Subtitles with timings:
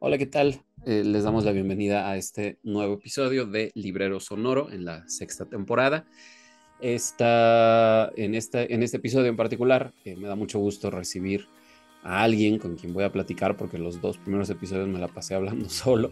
[0.00, 0.60] Hola, ¿qué tal?
[0.84, 5.44] Eh, les damos la bienvenida a este nuevo episodio de Librero Sonoro en la sexta
[5.44, 6.06] temporada.
[6.80, 11.46] Esta, en, esta, en este episodio en particular, eh, me da mucho gusto recibir
[12.02, 15.36] a alguien con quien voy a platicar porque los dos primeros episodios me la pasé
[15.36, 16.10] hablando solo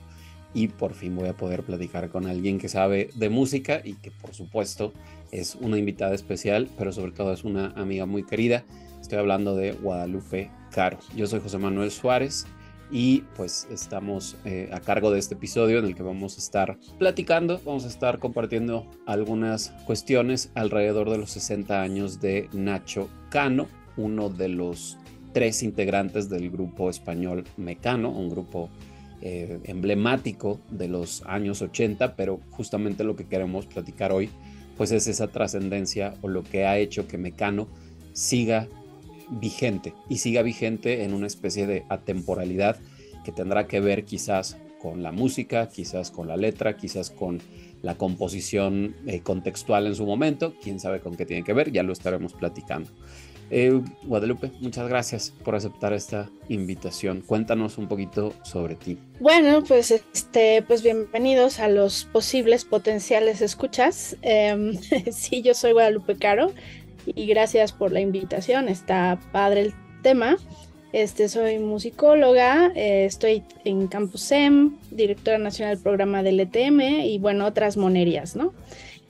[0.54, 4.10] y por fin voy a poder platicar con alguien que sabe de música y que
[4.10, 4.92] por supuesto
[5.30, 8.64] es una invitada especial, pero sobre todo es una amiga muy querida.
[9.00, 10.98] Estoy hablando de Guadalupe Caro.
[11.16, 12.46] Yo soy José Manuel Suárez
[12.90, 16.78] y pues estamos eh, a cargo de este episodio en el que vamos a estar
[16.98, 23.68] platicando, vamos a estar compartiendo algunas cuestiones alrededor de los 60 años de Nacho Cano,
[23.96, 24.98] uno de los
[25.32, 28.70] tres integrantes del grupo español Mecano, un grupo
[29.22, 34.30] eh, emblemático de los años 80, pero justamente lo que queremos platicar hoy
[34.76, 37.68] pues es esa trascendencia o lo que ha hecho que Mecano
[38.14, 38.66] siga
[39.28, 42.78] vigente y siga vigente en una especie de atemporalidad
[43.24, 47.40] que tendrá que ver quizás con la música, quizás con la letra, quizás con
[47.82, 51.82] la composición eh, contextual en su momento, quién sabe con qué tiene que ver, ya
[51.82, 52.90] lo estaremos platicando.
[53.50, 57.20] Eh, Guadalupe, muchas gracias por aceptar esta invitación.
[57.20, 58.96] Cuéntanos un poquito sobre ti.
[59.18, 64.16] Bueno, pues este, pues bienvenidos a los posibles potenciales escuchas.
[64.22, 64.76] Em,
[65.12, 66.52] sí, yo soy Guadalupe Caro
[67.06, 68.68] y gracias por la invitación.
[68.68, 70.36] Está padre el tema.
[70.92, 77.18] Este, soy musicóloga, eh, estoy en Campus EM, directora nacional del programa del ETM y
[77.18, 78.52] bueno, otras monerías, ¿no?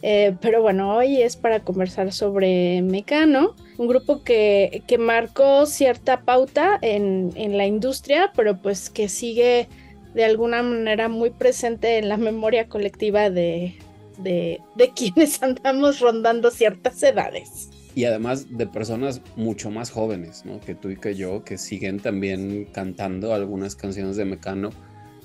[0.02, 6.22] Eh, pero bueno, hoy es para conversar sobre Mecano, un grupo que, que marcó cierta
[6.22, 9.68] pauta en, en, la industria, pero pues que sigue
[10.14, 13.74] de alguna manera muy presente en la memoria colectiva de,
[14.18, 17.68] de, de quienes andamos rondando ciertas edades.
[17.94, 20.60] Y además de personas mucho más jóvenes, ¿no?
[20.60, 24.70] Que tú y que yo, que siguen también cantando algunas canciones de Mecano,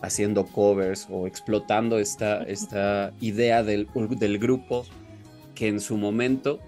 [0.02, 4.86] haciendo covers o explotando esta, esta idea del, del grupo
[5.54, 6.60] que en su momento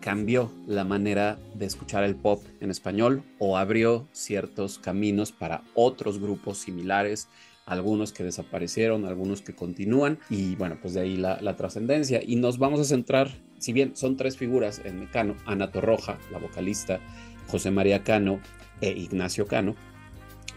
[0.00, 6.18] cambió la manera de escuchar el pop en español o abrió ciertos caminos para otros
[6.18, 7.28] grupos similares
[7.68, 12.20] algunos que desaparecieron, algunos que continúan y bueno, pues de ahí la, trascendencia.
[12.26, 16.38] Y nos vamos a centrar, si bien son tres figuras en Mecano, Ana Torroja, la
[16.38, 17.00] vocalista,
[17.48, 18.40] José María Cano
[18.80, 19.74] e Ignacio Cano,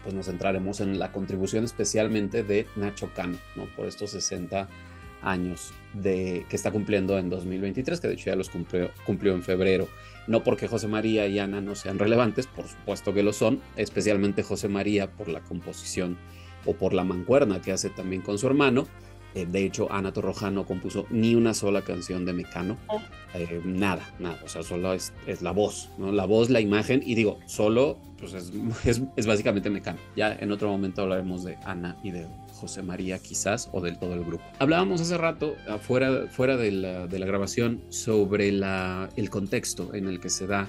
[0.02, 3.66] pues nos centraremos en la contribución especialmente de Nacho Cano, ¿no?
[3.76, 4.68] Por estos 60
[5.22, 9.42] años de, que está cumpliendo en 2023, que de hecho ya los cumplió, cumplió en
[9.42, 9.88] febrero.
[10.26, 14.42] No porque José María y Ana no sean relevantes, por supuesto que lo son, especialmente
[14.42, 16.16] José María por la composición
[16.64, 18.86] o por la mancuerna que hace también con su hermano.
[19.34, 22.76] Eh, de hecho, Ana Torroja no compuso ni una sola canción de Mecano.
[22.88, 23.00] Oh.
[23.34, 24.38] Eh, nada, nada.
[24.44, 26.12] O sea, solo es, es, la voz, ¿no?
[26.12, 27.02] La voz, la imagen.
[27.04, 28.52] Y digo, solo pues es,
[28.84, 29.98] es, es, básicamente Mecano.
[30.16, 32.26] Ya en otro momento hablaremos de Ana y de
[32.62, 34.44] José María quizás o del todo el grupo.
[34.60, 40.06] Hablábamos hace rato, fuera, fuera de, la, de la grabación, sobre la, el contexto en
[40.06, 40.68] el que se da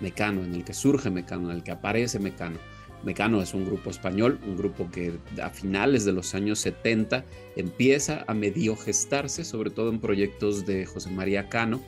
[0.00, 2.58] Mecano, en el que surge Mecano, en el que aparece Mecano.
[3.06, 7.24] Mecano es un grupo español, un grupo que a finales de los años 70
[7.54, 11.80] empieza a medio gestarse, sobre todo en proyectos de José María Cano,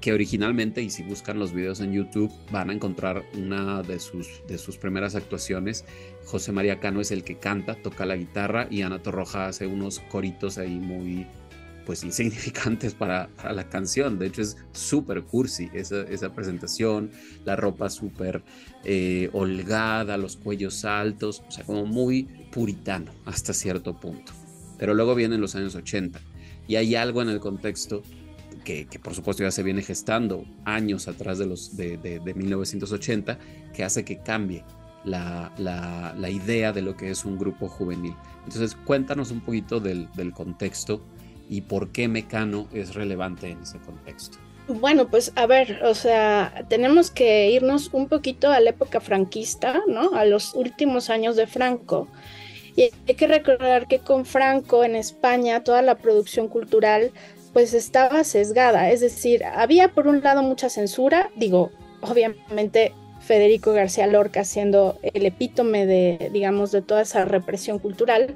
[0.00, 4.42] que originalmente, y si buscan los videos en YouTube, van a encontrar una de sus,
[4.48, 5.84] de sus primeras actuaciones.
[6.24, 10.00] José María Cano es el que canta, toca la guitarra y Ana Torroja hace unos
[10.00, 11.26] coritos ahí muy,
[11.84, 14.18] pues insignificantes para, la canción.
[14.18, 17.10] De hecho es súper cursi esa, esa, presentación,
[17.44, 18.42] la ropa súper
[18.84, 24.32] eh, holgada, los cuellos altos, o sea, como muy puritano hasta cierto punto.
[24.78, 26.20] Pero luego vienen los años 80
[26.66, 28.02] y hay algo en el contexto
[28.64, 32.34] que, que por supuesto ya se viene gestando años atrás de, los, de, de, de
[32.34, 33.38] 1980
[33.74, 34.64] que hace que cambie
[35.04, 38.14] la, la, la, idea de lo que es un grupo juvenil.
[38.44, 41.02] Entonces cuéntanos un poquito del, del contexto
[41.52, 44.38] y por qué Mecano es relevante en ese contexto.
[44.68, 49.82] Bueno, pues a ver, o sea, tenemos que irnos un poquito a la época franquista,
[49.86, 50.14] ¿no?
[50.14, 52.08] A los últimos años de Franco.
[52.74, 57.12] Y hay que recordar que con Franco en España toda la producción cultural
[57.52, 61.70] pues estaba sesgada, es decir, había por un lado mucha censura, digo,
[62.00, 68.34] obviamente Federico García Lorca siendo el epítome de, digamos, de toda esa represión cultural,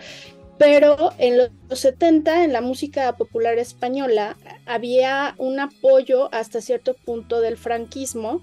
[0.58, 7.40] pero en los 70 en la música popular española había un apoyo hasta cierto punto
[7.40, 8.42] del franquismo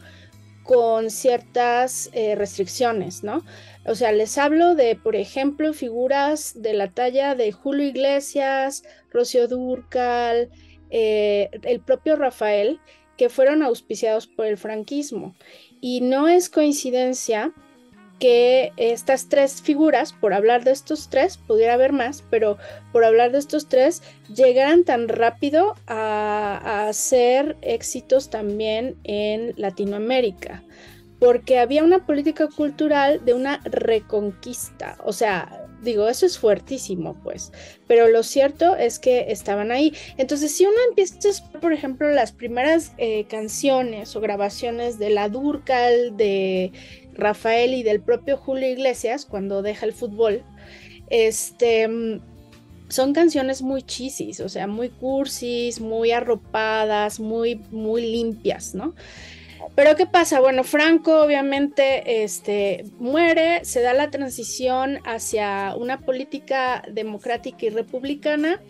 [0.64, 3.44] con ciertas eh, restricciones, ¿no?
[3.86, 9.48] O sea, les hablo de, por ejemplo, figuras de la talla de Julio Iglesias, Rocío
[9.48, 10.50] Durcal,
[10.90, 12.80] eh, el propio Rafael,
[13.18, 15.36] que fueron auspiciados por el franquismo.
[15.82, 17.52] Y no es coincidencia
[18.24, 22.58] que estas tres figuras, por hablar de estos tres, pudiera haber más, pero
[22.94, 24.02] por hablar de estos tres,
[24.34, 30.64] llegaran tan rápido a, hacer éxitos también en Latinoamérica,
[31.20, 37.52] porque había una política cultural de una reconquista, o sea, digo, eso es fuertísimo, pues,
[37.88, 39.94] pero lo cierto es que estaban ahí.
[40.18, 45.28] Entonces, si uno empieza a por ejemplo, las primeras eh, canciones o grabaciones de la
[45.28, 46.72] Durcal, de
[47.16, 50.44] Rafael y del propio Julio Iglesias cuando deja el fútbol,
[51.10, 52.20] este,
[52.90, 58.94] son canciones muy chisis, o sea, muy cursis, muy arropadas, muy, muy limpias, ¿no?
[59.76, 60.40] Pero ¿qué pasa?
[60.40, 68.62] Bueno, Franco obviamente este, muere, se da la transición hacia una política democrática y republicana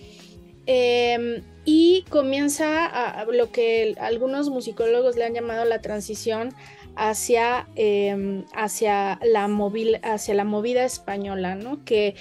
[0.65, 6.53] em, y comienza a, lo que algunos musicólogos le han llamado la transición
[6.95, 9.49] hacia, em, hacia, la,
[10.03, 11.83] hacia la movida española, ¿no?
[11.85, 12.15] Que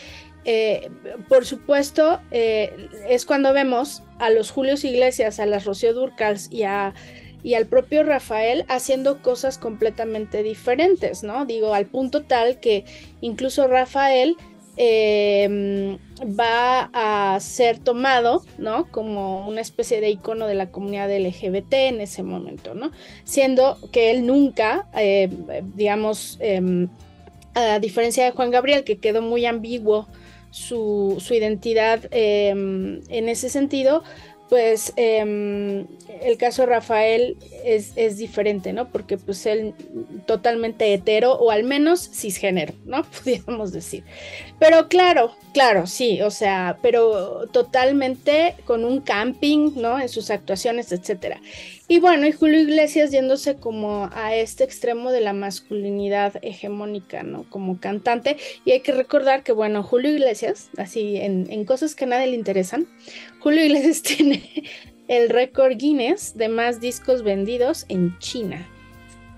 [0.45, 0.91] eh,
[1.29, 6.65] por supuesto eh, es cuando vemos a los Julios Iglesias, a las Rocío Durcals y
[6.65, 6.95] a
[7.43, 11.45] y al propio Rafael haciendo cosas completamente diferentes, ¿no?
[11.45, 12.85] Digo, al punto tal que
[13.21, 14.37] incluso Rafael
[14.77, 18.91] Em, va a ser tomado, ¿no?
[18.91, 22.91] Como una especie de icono de la comunidad LGBT en ese momento, ¿no?
[23.25, 25.29] Siendo que él nunca, eh,
[25.75, 26.89] digamos, em,
[27.55, 30.09] a diferencia de Juan Gabriel, que quedó muy ambiguo
[30.51, 34.03] su, su identidad em, en ese sentido,
[34.49, 34.95] pues
[36.23, 38.91] el caso Rafael es, es, diferente, ¿no?
[38.91, 39.75] Porque pues él
[40.26, 43.05] totalmente hetero o al menos cisgénero, ¿no?
[43.23, 44.05] Pudiéramos decir.
[44.59, 49.99] Pero claro, claro, sí, o sea, pero totalmente con un camping, ¿no?
[50.00, 51.41] En sus actuaciones, etcétera.
[51.88, 57.44] Y bueno, y Julio Iglesias yéndose como a este extremo de la masculinidad hegemónica, ¿no?
[57.50, 58.37] Como cantante.
[58.65, 62.29] Y hay que recordar que, bueno, Julio Iglesias, así en, en cosas que a nadie
[62.29, 62.87] le interesan,
[63.41, 64.49] Julio Iglesias tiene
[65.12, 68.67] el récord Guinness de más discos vendidos en China.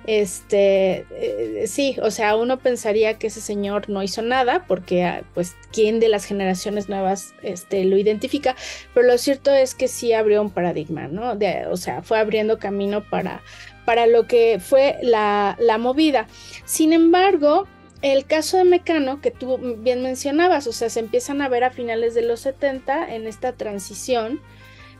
[0.06, 5.24] Este, eh, sí, o sea, uno pensaría que ese señor no hizo nada porque, ah,
[5.34, 8.54] pues, ¿quién de las generaciones nuevas este, lo identifica?
[8.92, 11.36] Pero lo cierto es que sí abrió un paradigma, ¿no?
[11.68, 13.42] o sea, fue abriendo camino para,
[13.84, 16.28] para lo que fue la, la movida.
[16.64, 17.66] Sin embargo,
[18.00, 21.70] el caso de Mecano, que tú bien mencionabas, o sea, se empiezan a ver a
[21.70, 24.40] finales de los 70 en esta transición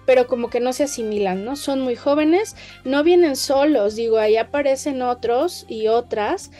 [0.06, 1.56] pero como que no se asimilan, ¿no?
[1.56, 6.50] Son muy jóvenes, no vienen solos, digo, ahí aparecen otros y otras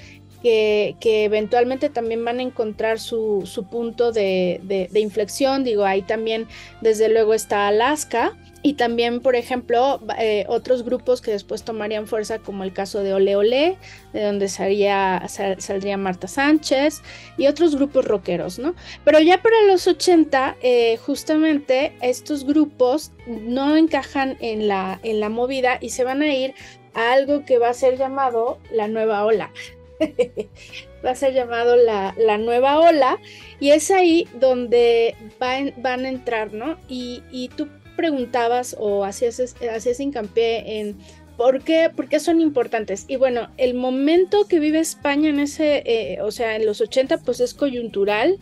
[0.42, 6.46] que, eventualmente también van a encontrar su, punto de, de, inflexión, digo, ahí también
[6.82, 12.38] desde luego está Alaska, y también, por ejemplo, eh, otros grupos que después tomarían fuerza,
[12.38, 13.76] como el caso de Ole Ole,
[14.14, 17.02] de donde salía, saldría Marta Sánchez,
[17.36, 18.74] y otros grupos rockeros, ¿no?
[19.04, 25.28] Pero ya para los 80, eh, justamente estos grupos no encajan en la, en la
[25.28, 26.54] movida y se van a ir
[26.94, 29.52] a algo que va a ser llamado la nueva ola.
[31.04, 33.18] va a ser llamado la, nueva ola
[33.60, 36.78] y es ahí donde van, van a entrar, ¿no?
[36.88, 37.68] Y, y tú
[38.04, 39.40] preguntabas o hacías,
[39.74, 40.98] hacías hincapié en
[41.38, 41.90] ¿Por qué?
[42.20, 43.06] son importantes.
[43.08, 47.18] Y bueno, el momento que vive España en ese, eh, o sea, en los 80,
[47.18, 48.38] pues es coyuntural.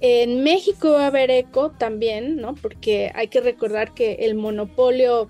[0.00, 2.56] En México va a haber eco también, ¿no?
[2.56, 5.28] Porque hay que recordar que el monopolio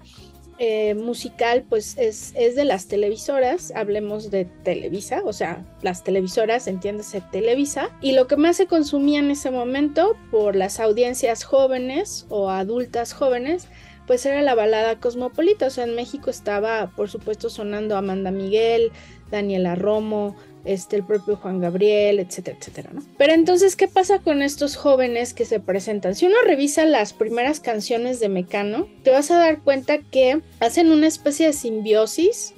[0.58, 6.66] eh, musical, pues es, es, de las televisoras, hablemos de Televisa, o sea, las televisoras,
[6.66, 12.26] entiéndase Televisa, y lo que más se consumía en ese momento por las audiencias jóvenes
[12.30, 13.68] o adultas jóvenes,
[14.06, 18.92] pues era la balada cosmopolita, o sea, en México estaba, por supuesto, sonando Amanda Miguel,
[19.30, 20.36] Daniela Romo,
[20.66, 23.02] este, el propio Juan Gabriel, etcétera, etcétera, ¿no?
[23.16, 26.14] Pero entonces, ¿qué pasa con estos jóvenes que se presentan?
[26.14, 30.90] Si uno revisa las primeras canciones de Mecano, te vas a dar cuenta que hacen
[30.90, 32.54] una especie de simbiosis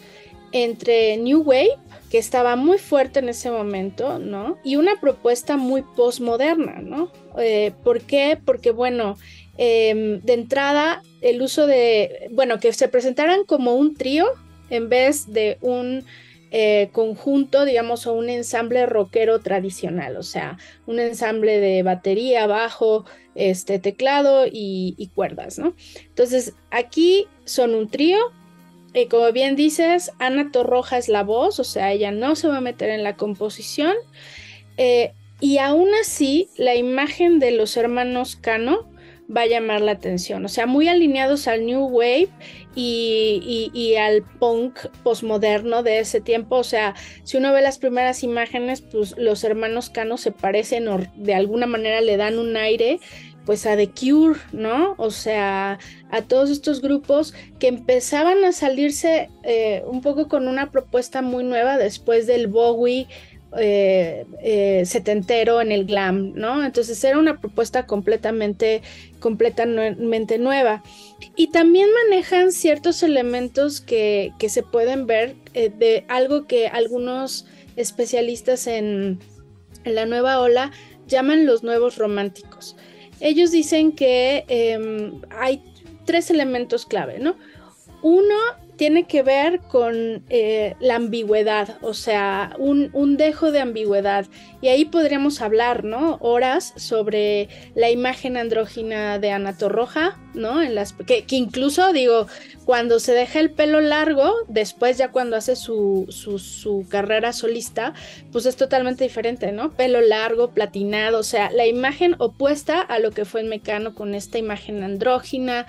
[0.53, 1.77] entre New Wave,
[2.11, 4.57] que estaba muy fuerte en ese momento, ¿no?
[4.65, 7.13] Y una propuesta muy postmoderna, ¿no?
[7.39, 8.39] Eh, ¿Por qué?
[8.43, 9.19] Porque, bueno,
[9.59, 14.27] em, de entrada, el uso de, bueno, que se presentaran como un trío
[14.71, 16.05] en vez de un
[16.51, 23.05] eh, conjunto, digamos, o un ensamble rockero tradicional, o sea, un ensamble de batería, bajo,
[23.35, 25.75] este, teclado y, cuerdas, ¿no?
[26.09, 28.19] Entonces, aquí son un trío
[29.11, 32.61] como bien dices, Ana Torroja es la voz, o sea, ella no se va a
[32.61, 33.95] meter en la composición.
[34.77, 38.89] Eh, y aún así, la imagen de los hermanos Cano
[39.35, 40.45] va a llamar la atención.
[40.45, 42.29] O sea, muy alineados al New Wave
[42.75, 46.57] y, al punk postmoderno de ese tiempo.
[46.57, 46.95] O sea,
[47.25, 51.67] si uno ve las primeras imágenes, pues los hermanos Cano se parecen o de alguna
[51.67, 53.01] manera le dan un aire
[53.45, 54.95] pues a The Cure, ¿no?
[54.99, 55.79] O sea,
[56.11, 61.45] a todos estos grupos que empezaban a salirse eh, un poco con una propuesta muy
[61.45, 63.07] nueva después del Bowie
[63.57, 66.63] eh, eh, setentero en el glam, ¿no?
[66.63, 68.83] Entonces era una propuesta completamente,
[69.21, 70.83] completamente nueva.
[71.35, 78.67] Y también manejan ciertos elementos que, se pueden ver eh, de algo que algunos especialistas
[78.67, 79.19] en,
[79.85, 80.71] en, la nueva ola
[81.07, 82.77] llaman los nuevos románticos.
[83.19, 85.63] Ellos dicen que em, hay
[86.05, 87.37] tres elementos clave, ¿no?
[88.03, 88.37] Uno
[88.79, 94.27] tiene que ver con eh, la ambigüedad, o sea, un, dejo de ambigüedad.
[94.63, 96.17] Y ahí podríamos hablar, ¿no?
[96.21, 100.63] Horas sobre la imagen andrógina de Ana Torroja, ¿no?
[100.63, 102.29] En las, que, incluso, digo,
[102.65, 107.95] cuando se deja el pelo largo, después ya cuando hace su, su, su carrera solista,
[108.31, 109.73] pues es totalmente diferente, ¿no?
[109.73, 114.15] Pelo largo, platinado, o sea, la imagen opuesta a lo que fue en Mecano con
[114.15, 115.67] esta imagen andrógina.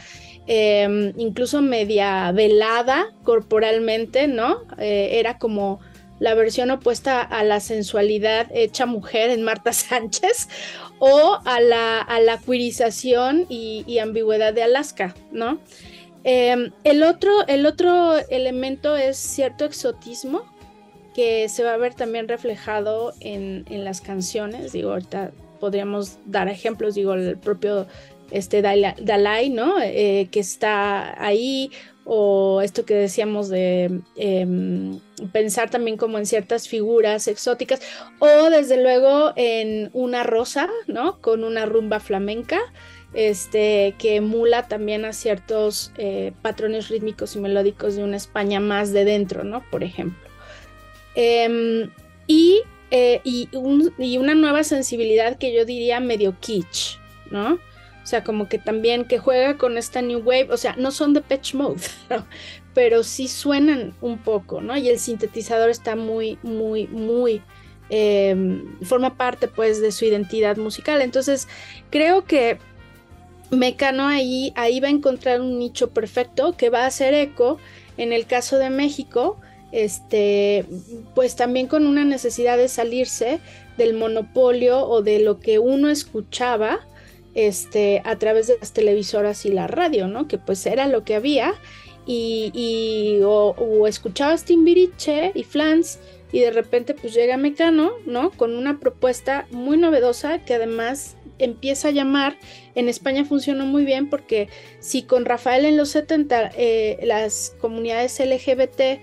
[0.52, 4.64] Em, incluso media velada corporalmente, ¿no?
[4.80, 5.80] Eh, era como
[6.18, 10.50] la versión opuesta a la sensualidad hecha mujer en Marta Sánchez
[10.98, 15.60] o a la, a la cuirización y, ambigüedad de Alaska, ¿no?
[16.24, 20.42] Em, el, otro, el otro elemento es cierto exotismo
[21.14, 25.30] que se va a ver también reflejado en, en las canciones, digo, ahorita
[25.60, 27.86] podríamos dar ejemplos, digo, el propio
[28.32, 29.76] este Dalai, ¿no?
[29.82, 31.72] Eh, que está ahí,
[32.12, 35.00] o esto que decíamos de em,
[35.32, 37.82] pensar también como en ciertas figuras exóticas,
[38.18, 41.22] o desde luego en una rosa, ¿no?
[41.22, 42.60] Con una rumba flamenca,
[43.14, 48.92] este, que emula también a ciertos eh, patrones rítmicos y melódicos de una España más
[48.92, 49.64] de dentro, ¿no?
[49.70, 50.28] Por ejemplo.
[51.14, 51.92] Em,
[52.26, 53.50] y, eh, y,
[54.00, 56.98] y una nueva sensibilidad que yo diría medio kitsch,
[57.30, 57.60] ¿no?
[58.04, 61.14] O sea, como que también que juega con esta New Wave, o sea, no son
[61.14, 61.82] de Patch Mode,
[62.74, 64.78] pero sí suenan un poco, ¿no?
[64.78, 67.42] Y el sintetizador está muy, muy, muy,
[67.90, 71.02] em, forma parte pues de su identidad musical.
[71.02, 71.48] Entonces,
[71.90, 72.58] creo que
[73.52, 77.58] Mecano ahí, ahí va a encontrar un nicho perfecto que va a hacer eco
[77.98, 79.38] en el caso de México,
[79.72, 80.66] este,
[81.16, 83.40] pues también con una necesidad de salirse
[83.78, 86.80] del monopolio o de lo que uno escuchaba
[87.48, 90.28] este, a través de las televisoras y la radio, ¿no?
[90.28, 91.54] Que pues era lo que había.
[92.06, 96.00] Y, o, escuchabas Timbiriche y Flans
[96.32, 98.32] y de repente pues llega Mecano, ¿no?
[98.32, 102.38] Con una propuesta muy novedosa que además empieza a llamar,
[102.74, 108.20] en España funcionó muy bien porque si con Rafael en los 70 eh, las comunidades
[108.20, 109.00] LGBT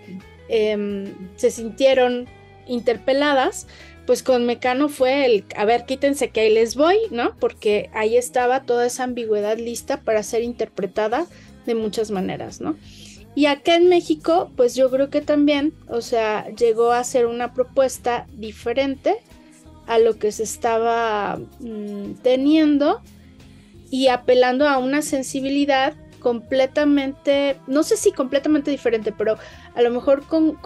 [0.49, 2.27] em, se sintieron
[2.67, 3.67] interpeladas,
[4.07, 7.37] pues con Mecano fue el, a ver, quítense que ahí les voy, ¿no?
[7.39, 11.27] Porque ahí estaba toda esa ambigüedad lista para ser interpretada
[11.67, 12.77] de muchas maneras, ¿no?
[13.35, 17.53] Y acá en México, pues yo creo que también, o sea, llegó a ser una
[17.53, 19.17] propuesta diferente
[19.87, 23.03] a lo que se estaba mm, teniendo
[23.91, 25.95] y apelando a una sensibilidad
[26.27, 29.39] completamente, no sé si completamente diferente, pero
[29.77, 30.59] a lo mejor con,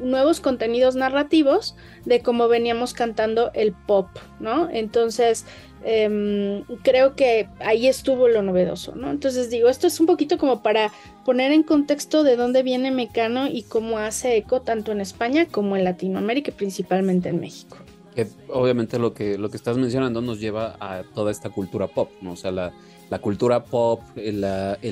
[0.00, 4.08] nuevos contenidos narrativos de cómo veníamos cantando el pop,
[4.40, 4.68] ¿no?
[4.72, 5.46] Entonces,
[5.84, 9.08] em, creo que ahí estuvo lo novedoso, ¿no?
[9.08, 10.90] Entonces digo, esto es un poquito como para
[11.24, 15.76] poner en contexto de dónde viene Mecano y cómo hace eco tanto en España como
[15.76, 17.76] en Latinoamérica y principalmente en México.
[18.16, 22.10] Que obviamente lo que, lo que estás mencionando nos lleva a toda esta cultura pop,
[22.20, 22.32] ¿no?
[22.32, 22.72] O sea, la,
[23.12, 24.42] la cultura pop, el,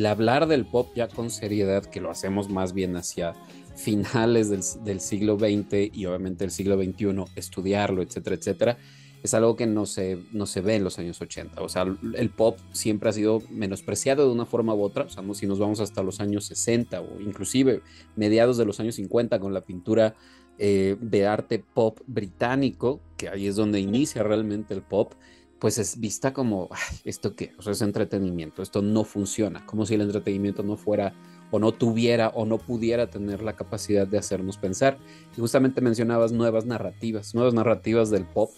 [0.04, 3.32] hablar del pop ya con seriedad, que lo hacemos más bien hacia
[3.76, 4.50] finales
[4.84, 8.78] del, siglo XX y obviamente el siglo XXI, estudiarlo, etcétera, etcétera,
[9.22, 11.62] es algo que no se, no se ve en los años 80.
[11.62, 15.04] O sea, el pop siempre ha sido menospreciado de una forma u otra.
[15.04, 17.80] O sea, si nos vamos hasta los años 60 o inclusive
[18.16, 20.14] mediados de los años 50 con la pintura
[20.58, 25.14] eh, de arte pop británico, que ahí es donde inicia realmente el pop,
[25.60, 26.68] pues es vista como,
[27.04, 27.52] ¿esto qué?
[27.58, 31.14] O sea, es entretenimiento, esto no funciona, como si el entretenimiento no fuera
[31.52, 34.98] o no tuviera o no pudiera tener la capacidad de hacernos pensar.
[35.36, 38.50] Y justamente mencionabas nuevas narrativas, nuevas narrativas del pop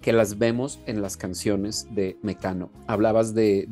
[0.00, 2.70] que las vemos en las canciones de Mecano.
[2.86, 3.66] Hablabas de,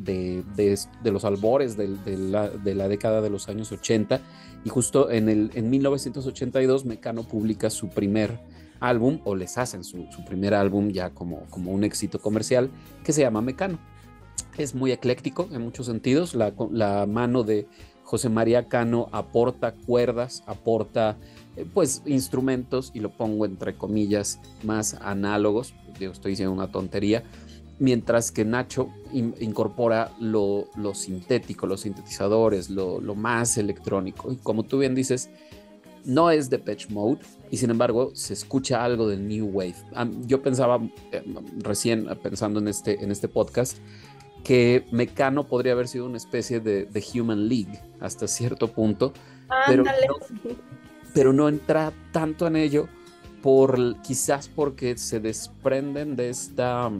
[1.03, 1.87] los albores de,
[2.17, 4.19] la, década de los años 80
[4.65, 8.39] y justo en, el, en 1982 Mecano publica su primer
[8.83, 12.69] álbum o les hacen su, primer álbum ya como, como un éxito comercial
[13.03, 13.79] que se llama Mecano.
[14.57, 17.67] Es muy ecléctico en muchos sentidos, la, la mano de
[18.03, 21.17] José María Cano aporta cuerdas, aporta
[21.55, 27.23] eh, pues instrumentos, y lo pongo entre comillas, más análogos, yo estoy diciendo una tontería,
[27.79, 34.31] mientras que Nacho incorpora lo, sintético, los sintetizadores, lo, más electrónico.
[34.31, 35.29] Y como tú bien dices,
[36.05, 37.19] no es de Patch Mode,
[37.51, 39.75] y sin embargo se escucha algo del New Wave.
[40.25, 40.79] Yo pensaba,
[41.11, 41.23] eh,
[41.59, 43.77] recién pensando en este, en este podcast,
[44.43, 49.13] que Mecano podría haber sido una especie de, de Human League hasta cierto punto,
[49.67, 49.83] pero
[51.13, 52.87] pero no entra tanto en ello
[53.41, 56.91] por quizás porque se desprenden de esta,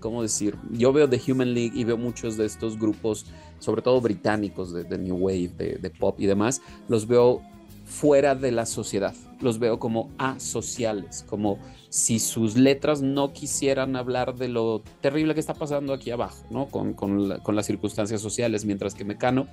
[0.00, 0.56] ¿cómo decir?
[0.70, 3.26] Yo veo The Human League y veo muchos de estos grupos,
[3.58, 7.42] sobre todo británicos de, New Wave, de, pop y demás, los veo
[7.86, 14.34] fuera de la sociedad, los veo como asociales, como si sus letras no quisieran hablar
[14.34, 16.66] de lo terrible que está pasando aquí abajo, ¿no?
[16.66, 19.46] Con, con, las circunstancias sociales, mientras que Mecano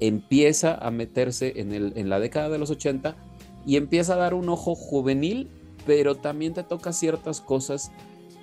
[0.00, 3.16] empieza a meterse en, el, en la década de los 80
[3.66, 5.48] y empieza a dar un ojo juvenil,
[5.86, 7.90] pero también te toca ciertas cosas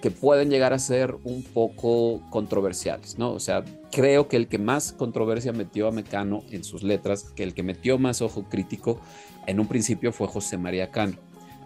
[0.01, 3.31] que pueden llegar a ser un poco controversiales, ¿no?
[3.31, 7.43] O sea, creo que el que más controversia metió a Mecano en sus letras, que
[7.43, 8.99] el que metió más ojo crítico
[9.47, 11.15] en un principio fue José María Cano,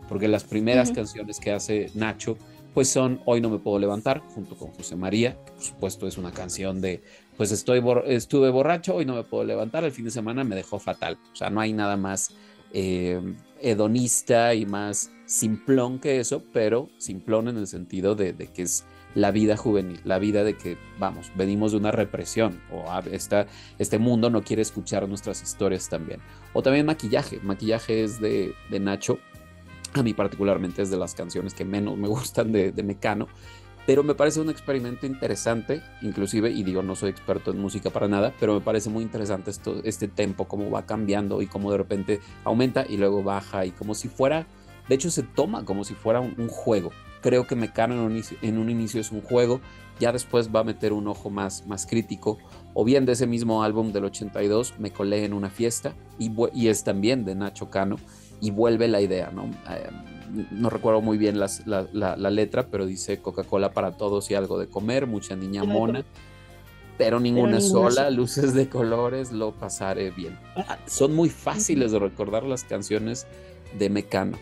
[0.08, 2.38] porque las primeras canciones que hace Nacho,
[2.74, 6.18] pues son Hoy no me puedo levantar, junto con José María, que por supuesto es
[6.18, 7.02] una canción de,
[7.36, 10.80] pues estoy estuve borracho, hoy no me puedo levantar, el fin de semana me dejó
[10.80, 12.32] fatal, o sea, no hay nada más
[12.74, 13.20] eh,
[13.62, 18.84] hedonista y más simplón que eso, pero simplón en el sentido de, que es
[19.14, 22.86] la vida juvenil, la vida de que, vamos, venimos de una represión o
[23.78, 26.20] este mundo no quiere escuchar nuestras historias también.
[26.54, 29.20] O también maquillaje, maquillaje es de, Nacho,
[29.94, 33.28] a mí particularmente es de las canciones que menos me gustan de, de Mecano,
[33.86, 38.08] pero me parece un experimento interesante, inclusive, y digo, no soy experto en música para
[38.08, 41.78] nada, pero me parece muy interesante esto, este tempo, cómo va cambiando y cómo de
[41.78, 44.48] repente aumenta y luego baja y como si fuera,
[44.90, 46.92] de hecho se toma como si fuera un, juego.
[47.22, 49.62] Creo que Mecano en un, inicio, en un inicio es un juego,
[50.00, 52.40] ya después va a meter un ojo más, más crítico,
[52.74, 56.68] o bien de ese mismo álbum del 82, Me colé en una fiesta, y, y
[56.70, 57.98] es también de Nacho Cano,
[58.42, 59.46] y vuelve la idea, ¿no?
[59.70, 59.90] Eh,
[60.52, 65.08] no recuerdo muy bien la, letra, pero dice Coca-Cola para todos y algo de comer,
[65.08, 66.04] mucha niña mona,
[66.98, 70.38] pero ninguna sola, luces de colores, lo pasaré bien.
[70.56, 73.28] Ah, son muy fáciles de recordar las canciones
[73.78, 74.38] de Mecano,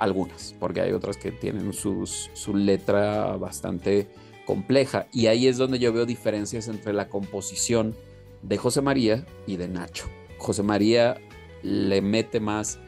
[0.00, 4.08] algunas, porque hay otras que tienen sus, su letra bastante
[4.44, 7.94] compleja, y ahí es donde yo veo diferencias entre la composición
[8.42, 10.06] de José María y de Nacho.
[10.38, 11.18] José María
[11.62, 12.78] le mete más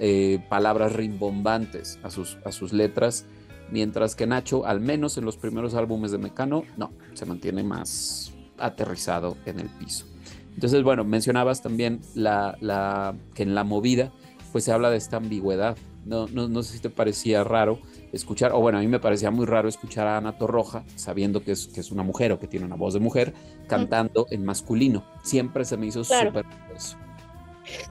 [0.00, 3.26] eh, palabras rimbombantes a sus, a sus letras,
[3.70, 8.32] mientras que Nacho, al menos en los primeros álbumes de Mecano, no, se mantiene más
[8.58, 10.06] aterrizado en el piso.
[10.54, 14.12] Entonces, bueno, mencionabas también la, la, que en la movida,
[14.52, 15.76] pues se habla de esta ambigüedad.
[16.04, 17.80] No, no, no, sé si te parecía raro
[18.12, 21.52] escuchar, o bueno, a mí me parecía muy raro escuchar a Ana Torroja, sabiendo que
[21.52, 23.34] es, que es una mujer o que tiene una voz de mujer,
[23.68, 25.04] cantando en masculino.
[25.22, 26.96] Siempre se me hizo súper eso.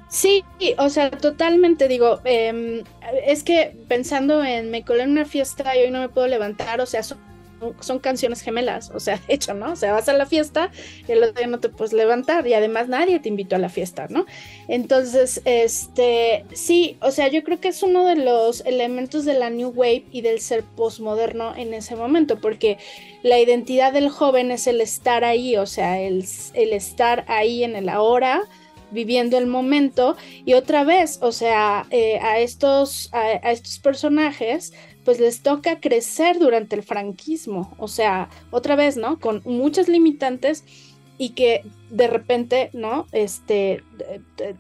[0.09, 0.43] Sí,
[0.77, 2.83] o sea, totalmente digo, em,
[3.25, 6.81] es que pensando en me colé en una fiesta y hoy no me puedo levantar,
[6.81, 7.19] o sea, son,
[7.79, 9.73] son, canciones gemelas, o sea, hecho, ¿no?
[9.73, 10.71] O sea, vas a la fiesta
[11.07, 13.69] y el otro día no te puedes levantar y además nadie te invitó a la
[13.69, 14.25] fiesta, ¿no?
[14.67, 19.49] Entonces, este, sí, o sea, yo creo que es uno de los elementos de la
[19.49, 22.77] New Wave y del ser postmoderno en ese momento, porque
[23.23, 27.75] la identidad del joven es el estar ahí, o sea, el, el estar ahí en
[27.75, 28.43] el ahora
[28.91, 35.19] viviendo el momento y otra vez, o sea, eh, a, estos, a, estos personajes pues
[35.19, 39.19] les toca crecer durante el franquismo, o sea, otra vez, ¿no?
[39.19, 40.63] Con muchas limitantes
[41.17, 43.07] y que de repente, ¿no?
[43.11, 43.83] Este,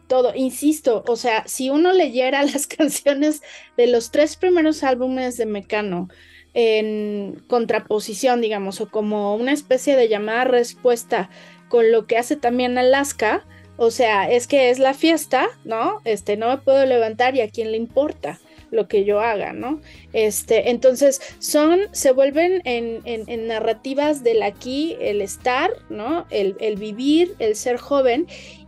[0.07, 3.41] todo, insisto, o sea, si uno leyera las canciones
[3.77, 6.09] de los tres primeros álbumes de Mecano,
[6.53, 11.29] en contraposición, digamos, o como una especie de llamada respuesta
[11.69, 13.45] con lo que hace también Alaska,
[13.77, 16.01] o sea, es que es la fiesta, ¿no?
[16.03, 18.39] Este, no me puedo levantar y a quién le importa
[18.71, 19.81] lo que yo haga, ¿no?
[20.13, 26.25] Este, entonces son, se vuelven en, narrativas del aquí, el estar, ¿no?
[26.31, 28.27] El, vivir, el ser joven.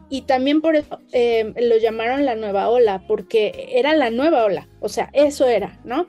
[0.09, 4.69] Y también por eso em, lo llamaron la nueva ola, porque era la nueva ola,
[4.79, 6.07] o sea, eso era, ¿no?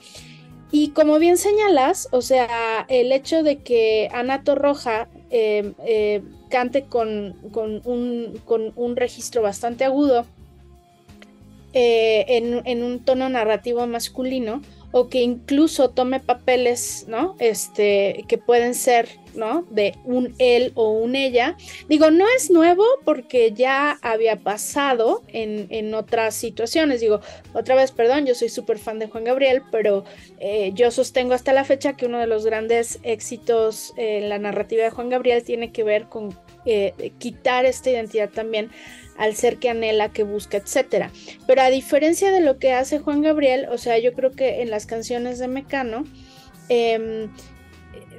[0.76, 6.82] y como bien señalas, o sea, el hecho de que Ana Torroja em, eh, cante
[6.82, 7.36] con,
[7.84, 10.26] un, con, un, registro bastante agudo
[11.74, 14.62] eh, en, en, un tono narrativo masculino,
[14.96, 17.34] o que incluso tome papeles, ¿no?
[17.40, 19.66] Este, que pueden ser, ¿no?
[19.68, 21.56] De un él o un ella.
[21.88, 27.00] Digo, no es nuevo porque ya había pasado en, otras situaciones.
[27.00, 27.20] Digo,
[27.54, 30.04] otra vez, perdón, yo soy súper fan de Juan Gabriel, pero
[30.38, 34.84] eh, yo sostengo hasta la fecha que uno de los grandes éxitos en la narrativa
[34.84, 38.70] de Juan Gabriel tiene que ver con eh, quitar esta identidad también
[39.16, 41.10] al ser que anhela, que busca, etcétera.
[41.46, 44.70] Pero a diferencia de lo que hace Juan Gabriel, o sea, yo creo que en
[44.70, 46.04] las canciones de Mecano,
[46.68, 47.30] em,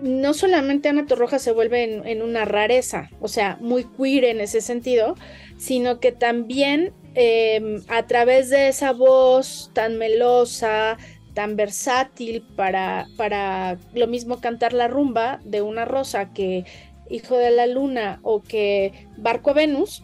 [0.01, 4.61] no solamente Ana Torroja se vuelve en, una rareza, o sea, muy queer en ese
[4.61, 5.15] sentido,
[5.57, 10.97] sino que también em, a través de esa voz tan melosa,
[11.33, 16.65] tan versátil para, para lo mismo cantar la rumba de una rosa que
[17.09, 20.03] Hijo de la Luna o que Barco a Venus,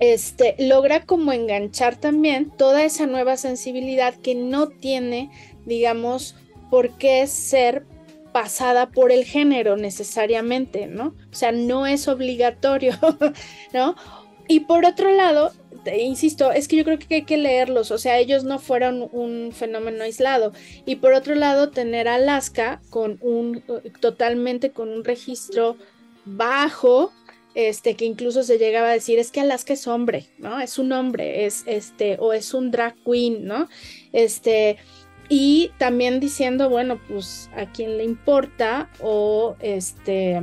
[0.00, 5.30] este, logra como enganchar también toda esa nueva sensibilidad que no tiene,
[5.64, 6.36] digamos,
[6.70, 7.86] por qué ser
[8.32, 11.14] pasada por el género necesariamente, ¿no?
[11.30, 12.94] O sea, no es obligatorio,
[13.72, 13.94] ¿no?
[14.48, 15.52] Y por otro lado,
[15.92, 19.52] insisto, es que yo creo que hay que leerlos, o sea, ellos no fueron un
[19.52, 20.52] fenómeno aislado.
[20.84, 23.62] Y por otro lado, tener Alaska con un
[24.00, 25.76] totalmente con un registro
[26.24, 27.12] bajo,
[27.54, 30.60] este, que incluso se llegaba a decir, es que Alaska es hombre, ¿no?
[30.60, 33.68] Es un hombre, es este, o es un drag queen, ¿no?
[34.12, 34.76] Este,
[35.28, 40.40] y también diciendo, bueno, pues a quién le importa, o este,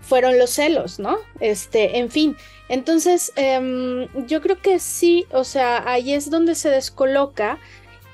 [0.00, 1.16] fueron los celos, ¿no?
[1.40, 2.36] Este, en fin.
[2.68, 7.58] Entonces, em, yo creo que sí, o sea, ahí es donde se descoloca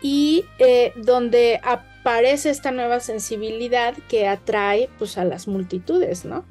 [0.02, 6.44] y eh, donde aparece esta nueva sensibilidad que atrae pues a las multitudes, ¿no?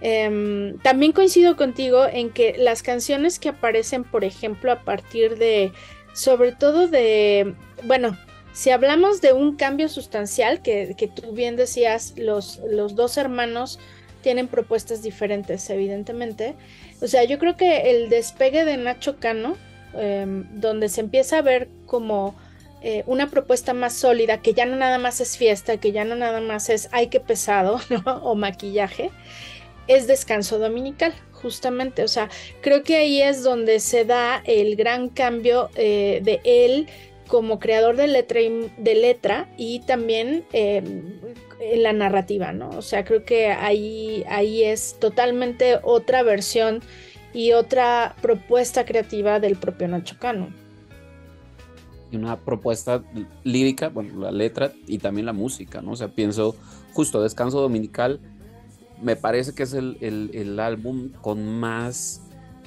[0.00, 5.72] Em, también coincido contigo en que las canciones que aparecen, por ejemplo, a partir de,
[6.14, 8.16] sobre todo de, bueno,
[8.52, 13.78] si hablamos de un cambio sustancial, que, tú bien decías, los, los, dos hermanos
[14.22, 16.54] tienen propuestas diferentes, evidentemente.
[17.00, 19.56] O sea, yo creo que el despegue de Nacho Cano,
[19.94, 22.34] em, donde se empieza a ver como
[22.82, 26.16] eh, una propuesta más sólida, que ya no nada más es fiesta, que ya no
[26.16, 28.16] nada más es ay que pesado, ¿no?
[28.22, 29.10] O maquillaje,
[29.86, 32.02] es descanso dominical, justamente.
[32.02, 32.28] O sea,
[32.60, 36.88] creo que ahí es donde se da el gran cambio eh, de él
[37.26, 41.20] como creador de letra y, de letra y también em,
[41.60, 42.70] en la narrativa, ¿no?
[42.70, 46.80] O sea, creo que ahí, ahí es totalmente otra versión
[47.32, 50.48] y otra propuesta creativa del propio Nacho Cano.
[52.10, 53.04] Y una propuesta
[53.44, 55.92] lírica, bueno, la letra y también la música, ¿no?
[55.92, 56.56] O sea, pienso
[56.92, 58.18] justo Descanso Dominical
[59.02, 62.22] me parece que es el, álbum con más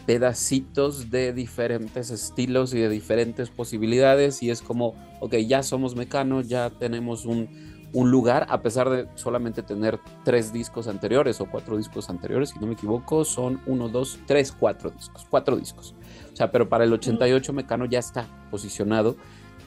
[0.06, 6.41] pedacitos de diferentes estilos y de diferentes posibilidades y es como, ok, ya somos Mecano,
[6.41, 7.48] ya tenemos un,
[7.93, 12.60] un, lugar, a pesar de solamente tener tres discos anteriores o cuatro discos anteriores, si
[12.60, 15.96] no me equivoco, son uno, dos, tres, cuatro discos, cuatro discos.
[16.34, 19.15] O sea, pero para el 88 Mecano ya está posicionado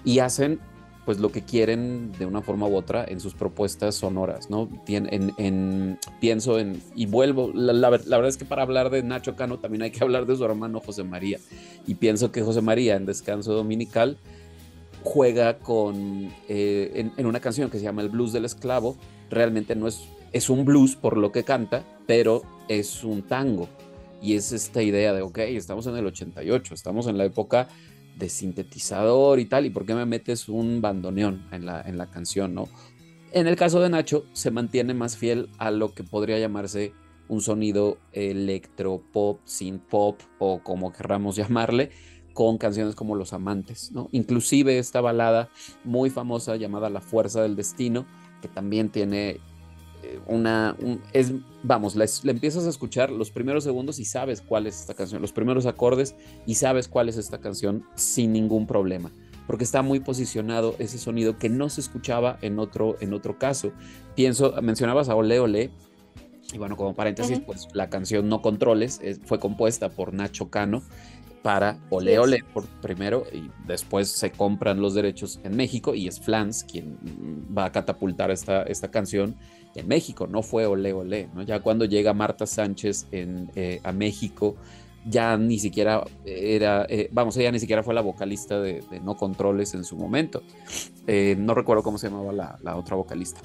[0.05, 0.61] y hacen
[1.07, 4.69] pues lo que quieren de una forma u otra en sus propuestas sonoras, ¿no?
[4.89, 9.83] En, pienso en, y vuelvo, la, verdad es que para hablar de Nacho Cano también
[9.83, 11.39] hay que hablar de su hermano José María,
[11.87, 14.19] y pienso que José María en Descanso Dominical
[15.05, 18.97] juega con, eh, en, una canción que se llama El Blues del Esclavo,
[19.31, 23.69] realmente no es, es un blues por lo que canta, pero es un tango,
[24.21, 27.69] y es esta idea de, ok, estamos en el 88, estamos en la época
[28.17, 32.07] de sintetizador y tal, y por qué me metes un bandoneón en la, en la
[32.11, 32.69] canción, ¿no?
[33.33, 36.95] En el caso de Nacho, se mantiene más fiel a lo que podría llamarse
[37.29, 41.91] un sonido electropop, sin pop o como querramos llamarle,
[42.33, 44.09] con canciones como Los Amantes, ¿no?
[44.13, 45.49] Inclusive esta balada
[45.85, 48.07] muy famosa llamada La Fuerza del Destino,
[48.43, 49.41] que también tiene
[50.27, 50.77] una,
[51.13, 55.23] es, vamos, la, empiezas a escuchar los primeros segundos y sabes cuál es esta canción,
[55.23, 56.15] los primeros acordes
[56.47, 59.11] y sabes cuál es esta canción sin ningún problema,
[59.47, 63.73] porque está muy posicionado ese sonido que no se escuchaba en otro, en otro caso.
[64.15, 65.71] Pienso, mencionabas a Ole Ole,
[66.53, 70.83] y bueno, como paréntesis, pues la canción No Controles fue compuesta por Nacho Cano
[71.47, 76.21] para Ole Ole por primero y después se compran los derechos en México y es
[76.21, 76.99] Flans quien
[77.57, 79.37] va a catapultar esta, esta canción
[79.77, 81.29] en México, no fue Ole Ole.
[81.47, 84.57] Ya cuando llega Marta Sánchez eh, a México
[85.09, 89.75] ya ni siquiera era, eh, vamos, ella ni siquiera fue la vocalista de, No Controles
[89.75, 90.43] en su momento.
[91.07, 93.41] Eh, no recuerdo cómo se llamaba la, otra vocalista.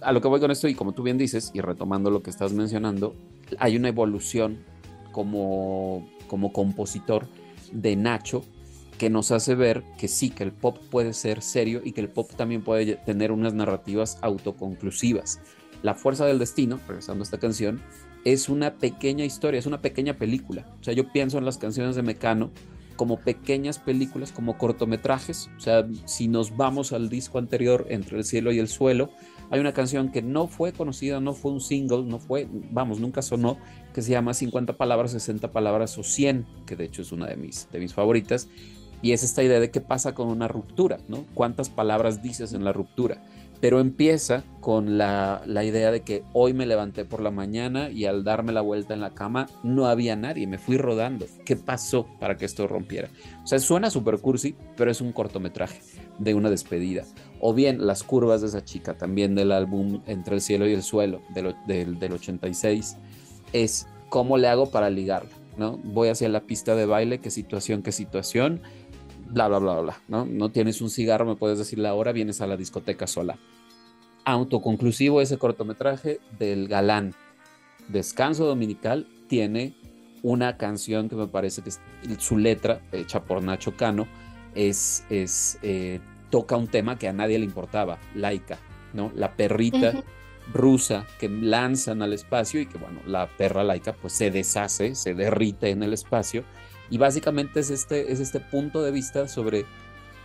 [0.00, 2.30] A lo que voy con esto, y como tú bien dices, y retomando lo que
[2.30, 3.16] estás mencionando,
[3.58, 4.58] hay una evolución
[5.10, 7.26] como, como compositor
[7.72, 8.44] de Nacho
[9.02, 12.08] que nos hace ver que sí, que el pop puede ser serio y que el
[12.08, 15.40] pop también puede tener unas narrativas autoconclusivas.
[15.82, 17.80] La fuerza del destino, regresando a esta canción,
[18.24, 20.66] es una pequeña historia, es una pequeña película.
[20.80, 22.50] O sea, yo pienso en las canciones de Mecano
[22.96, 25.50] como pequeñas películas, como cortometrajes.
[25.56, 29.10] O sea, si nos vamos al disco anterior, Entre el cielo y el suelo,
[29.50, 33.20] hay una canción que no fue conocida, no fue un single, no fue, vamos, nunca
[33.20, 33.58] sonó,
[33.92, 37.36] que se llama 50 palabras, 60 palabras o 100, que de hecho es una de
[37.36, 38.48] mis, de mis favoritas.
[39.02, 41.24] Y es esta idea de qué pasa con una ruptura, ¿no?
[41.34, 43.20] ¿Cuántas palabras dices en la ruptura?
[43.62, 48.24] Pero empieza con la, idea de que hoy me levanté por la mañana y al
[48.24, 51.26] darme la vuelta en la cama no había nadie, me fui rodando.
[51.44, 53.08] ¿Qué pasó para que esto rompiera?
[53.44, 55.80] O sea, suena super cursi, pero es un cortometraje
[56.18, 57.04] de una despedida.
[57.38, 60.82] O bien las curvas de esa chica, también del álbum Entre el cielo y el
[60.82, 61.54] suelo del,
[62.00, 62.96] del, 86,
[63.52, 65.78] es cómo le hago para ligarla, ¿no?
[65.84, 68.60] Voy hacia la pista de baile, qué situación, qué situación
[69.32, 70.26] bla, bla, bla, bla, ¿no?
[70.26, 73.38] No tienes un cigarro, me puedes decir la hora, vienes a la discoteca sola.
[74.24, 77.14] Autoconclusivo ese cortometraje del galán.
[77.88, 79.74] Descanso Dominical tiene
[80.22, 81.80] una canción que me parece que es,
[82.18, 84.06] su letra, hecha por Nacho Cano,
[84.54, 88.58] es, es eh, toca un tema que a nadie le importaba, laica,
[88.92, 89.10] ¿no?
[89.14, 90.04] La perrita
[90.52, 95.14] rusa que lanzan al espacio y que, bueno, la perra laica pues se deshace, se
[95.14, 96.44] derrite en el espacio
[96.92, 99.64] y básicamente es este, es este punto de vista sobre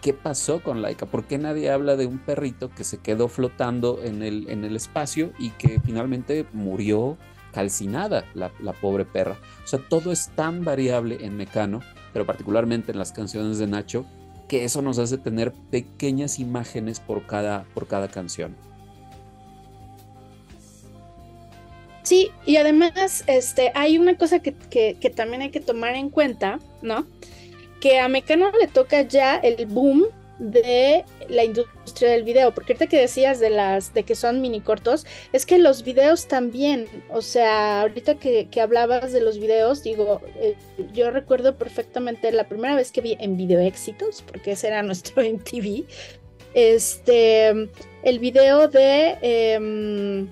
[0.01, 4.01] qué pasó con Laika, por qué nadie habla de un perrito que se quedó flotando
[4.03, 7.17] en el, en el espacio y que finalmente murió
[7.53, 9.37] calcinada la, la, pobre perra.
[9.63, 11.79] O sea, todo es tan variable en Mecano,
[12.11, 14.05] pero particularmente en las canciones de Nacho,
[14.49, 18.57] que eso nos hace tener pequeñas imágenes por cada, por cada canción.
[22.07, 24.53] Sí, y además este, hay una cosa que,
[25.13, 27.05] también hay que tomar en cuenta, ¿no?
[27.81, 30.05] Que a Mecano le toca ya el boom
[30.39, 34.61] de la industria del video, porque ahorita que decías de las de que son mini
[34.61, 40.21] cortos, es que los videos también, o sea, ahorita que, hablabas de los videos, digo,
[40.37, 40.55] eh,
[40.93, 45.21] yo recuerdo perfectamente la primera vez que vi en Video Éxitos, porque ese era nuestro
[45.21, 45.83] MTV,
[46.53, 47.49] este,
[48.03, 50.29] el video de em,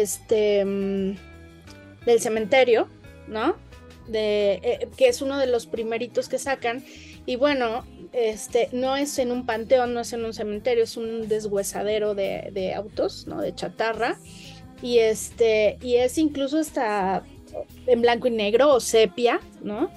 [0.00, 1.16] este, mm,
[2.06, 2.88] del cementerio,
[3.28, 3.56] ¿no?
[4.08, 6.84] De, eh, que es uno de los primeritos que sacan.
[7.24, 11.28] Y bueno, este, no es en un panteón, no es en un cementerio, es un
[11.28, 13.40] deshuesadero de, autos, ¿no?
[13.40, 14.18] De chatarra.
[14.82, 17.22] Y este, y es incluso hasta
[17.86, 19.90] en blanco y negro o sepia, ¿no?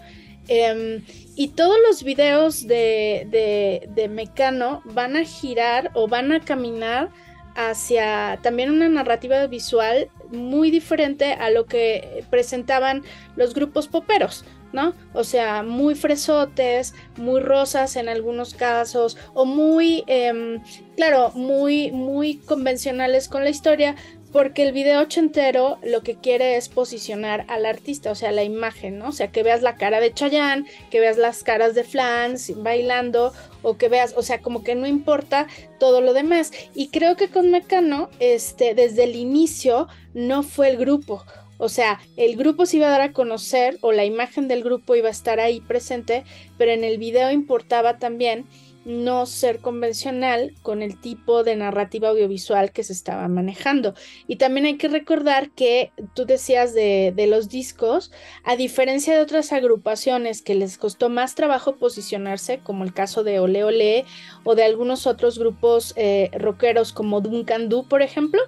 [0.48, 1.04] Em,
[1.36, 7.10] y todos los videos de, de, de Mecano van a girar o van a caminar
[7.56, 13.04] hacia también una narrativa visual muy diferente a lo que presentaban
[13.36, 14.94] los grupos poperos, ¿no?
[15.13, 20.62] O sea, muy fresotes, muy rosas en algunos casos, o muy, em,
[20.98, 23.96] claro, muy, muy convencionales con la historia,
[24.36, 29.00] porque el video ochentero lo que quiere es posicionar al artista, o sea, la imagen,
[29.00, 29.08] ¿no?
[29.08, 33.32] O sea, que veas la cara de Chayanne, que veas las caras de Flans bailando,
[33.62, 35.48] o que veas, o sea, como que no importa
[35.80, 36.52] todo lo demás.
[36.74, 41.24] Y creo que con Mecano, este, desde el inicio, no fue el grupo.
[41.58, 44.95] O sea, el grupo se iba a dar a conocer o la imagen del grupo
[44.95, 46.26] iba a estar ahí presente,
[46.58, 48.45] pero en el video importaba también
[48.86, 53.95] no ser convencional con el tipo de narrativa audiovisual que se estaba manejando.
[54.28, 58.12] Y también hay que recordar que tú decías de, los discos,
[58.43, 63.39] a diferencia de otras agrupaciones que les costó más trabajo posicionarse, como el caso de
[63.39, 64.06] Ole Ole
[64.43, 68.41] o de algunos otros grupos eh, rockeros como Duncan Du, por ejemplo,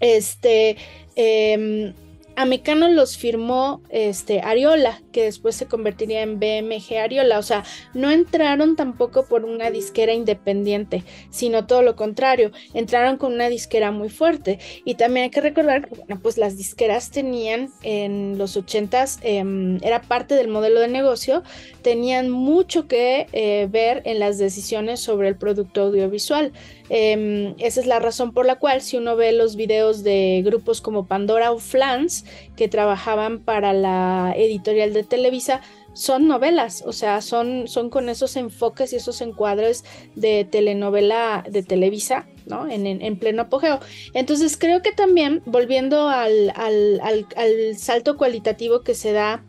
[0.00, 0.76] este...
[1.16, 1.92] Em,
[2.38, 7.40] a Mecano los firmó este, Ariola, que después se convertiría en BMG Ariola.
[7.40, 13.32] O sea, no entraron tampoco por una disquera independiente, sino todo lo contrario, entraron con
[13.32, 14.60] una disquera muy fuerte.
[14.84, 19.82] Y también hay que recordar que, bueno, pues las disqueras tenían en los ochentas, em,
[19.82, 21.42] era parte del modelo de negocio,
[21.82, 26.52] tenían mucho que eh, ver en las decisiones sobre el producto audiovisual.
[26.90, 30.80] Em, esa es la razón por la cual si uno ve los videos de grupos
[30.80, 32.24] como Pandora o Flans
[32.56, 35.60] que trabajaban para la editorial de Televisa,
[35.92, 41.62] son novelas, o sea, son, son con esos enfoques y esos encuadres de telenovela de
[41.62, 42.68] Televisa, ¿no?
[42.68, 43.80] En, pleno apogeo.
[44.14, 49.42] Entonces creo que también, volviendo al, al salto cualitativo que se da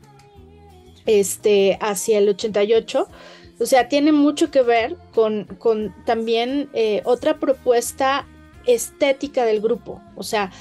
[1.09, 3.07] este, hacia el 88.
[3.59, 8.25] O sea, tiene mucho que ver con, con también eh, otra propuesta
[8.65, 10.01] estética del grupo.
[10.15, 10.51] O sea,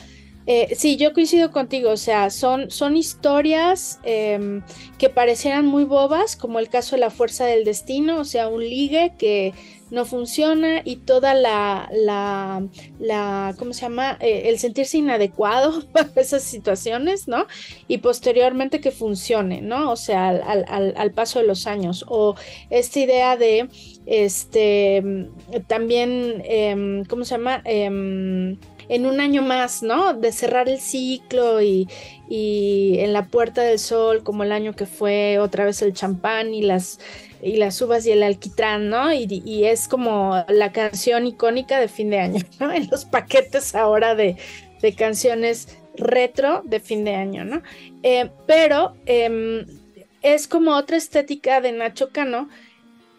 [0.47, 4.63] eh, sí, yo coincido contigo, o sea, son, son historias em,
[4.97, 8.63] que parecieran muy bobas, como el caso de la fuerza del destino, o sea, un
[8.63, 9.53] ligue que
[9.91, 12.67] no funciona y toda la, la,
[12.99, 14.17] la ¿cómo se llama?
[14.21, 17.47] Eh, el sentirse inadecuado para esas situaciones, ¿no?
[17.87, 19.91] Y posteriormente que funcione, ¿no?
[19.91, 22.05] O sea, al, al, al paso de los años.
[22.09, 22.35] O
[22.71, 23.69] esta idea de,
[24.07, 25.03] este,
[25.67, 27.63] también, eh, ¿cómo se llama?
[27.65, 28.57] Eh,
[28.89, 30.15] en un año más, ¿no?
[30.15, 31.89] De cerrar el ciclo y,
[32.31, 36.63] en la Puerta del Sol, como el año que fue otra vez el champán y
[36.63, 36.99] las,
[37.43, 39.13] y las uvas y el alquitrán, ¿no?
[39.13, 42.73] Y, es como la canción icónica de fin de año, ¿no?
[42.73, 44.37] En los paquetes ahora de,
[44.97, 47.63] canciones retro de fin de año, ¿no?
[48.03, 49.67] Eh, pero em,
[50.23, 52.49] es como otra estética de Nacho Cano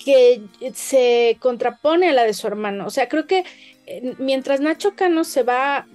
[0.04, 0.42] que
[0.74, 2.86] se contrapone a la de su hermano.
[2.88, 3.44] O sea, creo que
[4.18, 5.88] mientras Nacho Cano se va,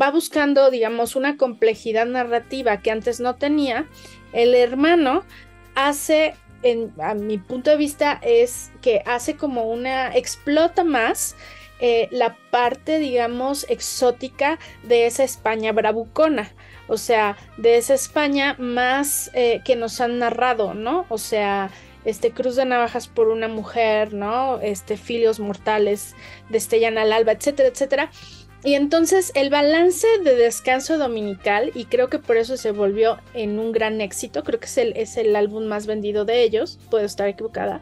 [0.00, 3.86] va buscando, digamos, una complejidad narrativa que antes no tenía,
[4.32, 5.24] el hermano
[5.74, 6.34] hace,
[6.70, 11.36] en, a mi punto de vista, es que hace como una, explota más
[11.78, 16.52] eh, la parte, digamos, exótica de esa España bravucona.
[16.88, 21.06] O sea, de esa España más eh, que nos han narrado, ¿no?
[21.08, 21.70] O sea,
[22.04, 24.60] este cruz de navajas por una mujer, ¿no?
[24.60, 26.14] Este filios mortales
[26.48, 28.10] destellan al alba, etcétera, etcétera.
[28.66, 33.60] Y entonces el balance de descanso dominical, y creo que por eso se volvió en
[33.60, 37.04] un gran éxito, creo que es el, es el álbum más vendido de ellos, puedo
[37.04, 37.80] estar equivocada,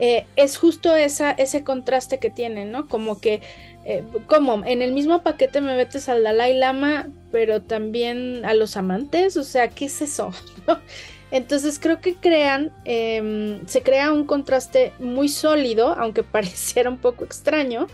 [0.00, 2.88] eh, es justo esa, ese contraste que tienen, ¿no?
[2.88, 3.40] Como que,
[3.86, 8.76] eh, como en el mismo paquete me metes al Dalai Lama, pero también a los
[8.76, 10.34] amantes, o sea, ¿qué es eso?
[11.30, 17.24] Entonces creo que crean, em, se crea un contraste muy sólido, aunque pareciera un poco
[17.24, 17.86] extraño,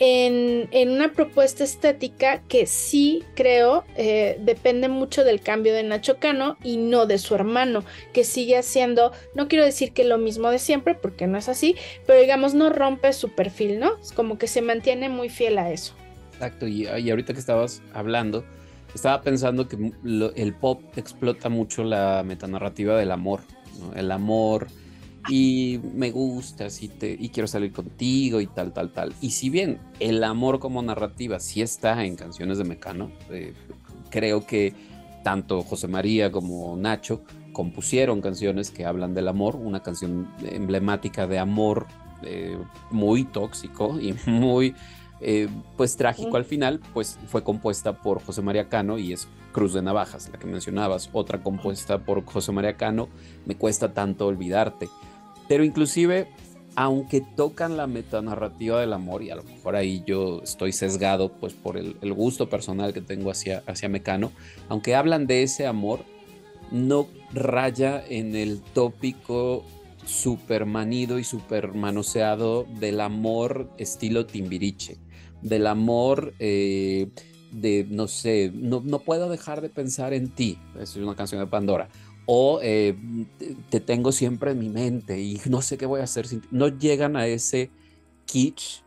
[0.00, 6.56] en, una propuesta estética que sí creo eh, depende mucho del cambio de Nacho Cano
[6.64, 7.84] y no de su hermano,
[8.14, 11.76] que sigue haciendo, no quiero decir que lo mismo de siempre, porque no es así,
[12.06, 13.98] pero digamos no rompe su perfil, ¿no?
[14.00, 15.92] Es como que se mantiene muy fiel a eso.
[16.32, 18.42] Exacto, y, y ahorita que estabas hablando,
[18.94, 19.92] estaba pensando que
[20.34, 23.40] el pop explota mucho la metanarrativa del amor,
[23.94, 24.68] el amor
[25.30, 29.14] y me gustas y, te, y quiero salir contigo y tal, tal, tal.
[29.20, 33.54] Y si bien el amor como narrativa sí está en canciones de Mecano, eh,
[34.10, 34.74] creo que
[35.22, 41.38] tanto José María como Nacho compusieron canciones que hablan del amor, una canción emblemática de
[41.38, 41.86] amor
[42.22, 42.58] eh,
[42.90, 44.74] muy tóxico y muy
[45.20, 49.74] eh, pues trágico al final, pues fue compuesta por José María Cano y es Cruz
[49.74, 53.08] de Navajas, la que mencionabas, otra compuesta por José María Cano,
[53.46, 54.88] Me cuesta tanto olvidarte.
[55.50, 56.28] Pero inclusive,
[56.76, 61.54] aunque tocan la metanarrativa del amor, y a lo mejor ahí yo estoy sesgado pues
[61.54, 64.30] por el, gusto personal que tengo hacia, hacia Mecano,
[64.68, 66.04] aunque hablan de ese amor,
[66.70, 69.64] no raya en el tópico
[70.06, 74.98] supermanido y supermanoseado del amor estilo Timbiriche
[75.42, 77.08] del amor, eh,
[77.52, 81.88] de, no sé, no, puedo dejar de pensar en ti, es una canción de Pandora,
[82.26, 82.96] o eh,
[83.70, 86.48] te, tengo siempre en mi mente y no sé qué voy a hacer sin ti.
[86.50, 87.70] No llegan a ese
[88.26, 88.82] kitsch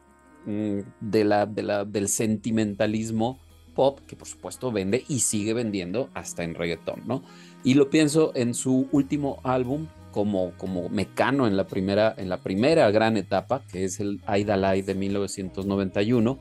[0.45, 3.39] mm, de la, del sentimentalismo
[3.73, 7.23] pop, que por supuesto vende y sigue vendiendo hasta en reggaetón, ¿no?
[7.63, 12.37] Y lo pienso en su último álbum, como, como Mecano en la, primera, en la
[12.37, 16.39] primera gran etapa, que es el Aidalai de 1991,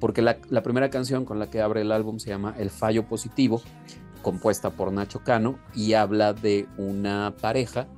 [0.00, 3.62] porque la, primera canción con la que abre el álbum se llama El Fallo Positivo,
[4.22, 7.88] compuesta por Nacho Cano, y habla de una pareja,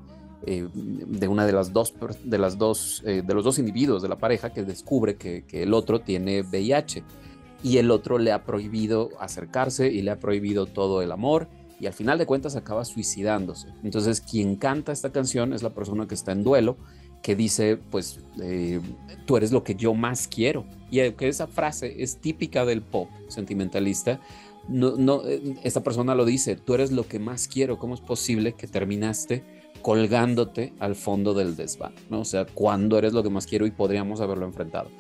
[0.47, 4.09] eh, de una de las dos, de, las dos eh, de los dos individuos de
[4.09, 7.03] la pareja que descubre que, el otro tiene VIH
[7.63, 11.49] y el otro le ha prohibido acercarse y le ha prohibido todo el amor
[11.81, 13.69] y al final de cuentas acaba suicidándose.
[13.83, 16.77] Entonces quien canta esta canción es la persona que está en duelo,
[17.23, 18.83] que dice, pues, eh,
[19.25, 20.67] tú eres lo que yo más quiero.
[20.91, 24.21] Y que esa frase es típica del pop sentimentalista,
[24.69, 28.01] no, no, eh, esta persona lo dice, tú eres lo que más quiero, ¿cómo es
[28.01, 29.45] posible que terminaste
[29.83, 31.95] colgándote al fondo del desván?
[32.11, 32.21] ¿no?
[32.21, 34.91] O sea, cuando eres lo que más quiero y podríamos haberlo enfrentado.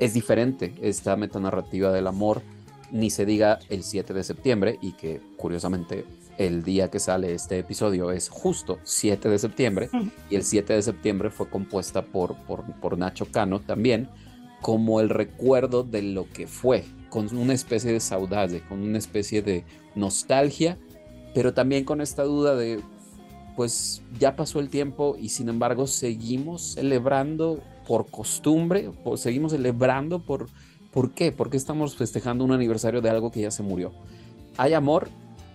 [0.00, 2.42] Es diferente esta metanarrativa del amor
[2.90, 6.04] ni se diga el 7 de septiembre y que curiosamente
[6.38, 9.88] el día que sale este episodio es justo 7 de septiembre
[10.30, 14.08] y el 7 de septiembre fue compuesta por, por, Nacho Cano también
[14.60, 16.84] como el recuerdo de lo que fue,
[17.14, 20.78] con una especie de saudade, con una especie de nostalgia,
[21.32, 22.80] pero también con esta duda de
[23.54, 30.48] pues ya pasó el tiempo y sin embargo seguimos celebrando por costumbre, seguimos celebrando por...
[30.90, 31.30] ¿Por qué?
[31.30, 33.92] Porque estamos festejando un aniversario de algo que ya se murió.
[34.56, 35.08] Hay amor,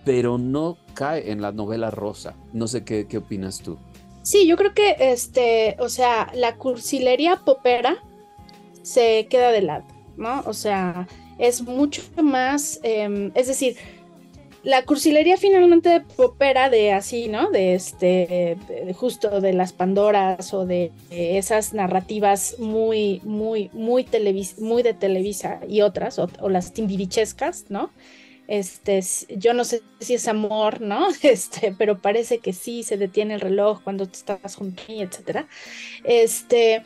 [0.06, 2.36] pero no cae en la novela rosa.
[2.54, 3.76] No sé qué, qué opinas tú.
[4.22, 7.96] Sí, yo creo que este, o sea, la cursilería popera
[8.82, 9.84] se queda de lado,
[10.16, 10.42] ¿no?
[10.46, 11.06] O sea,
[11.40, 13.76] es mucho más, em, es decir,
[14.62, 17.50] la cursilería finalmente popera de así, ¿no?
[17.50, 18.58] De este,
[18.94, 24.06] justo de las Pandoras o de, esas narrativas muy, muy, muy,
[24.58, 27.90] muy de Televisa y otras, o, las timbirichescas, ¿no?
[28.48, 29.00] Este,
[29.36, 31.06] yo no sé si es amor, ¿no?
[31.22, 35.00] Este, pero parece que sí, se detiene el reloj cuando te estás junto a mí,
[35.00, 35.48] etcétera.
[36.04, 36.82] Este,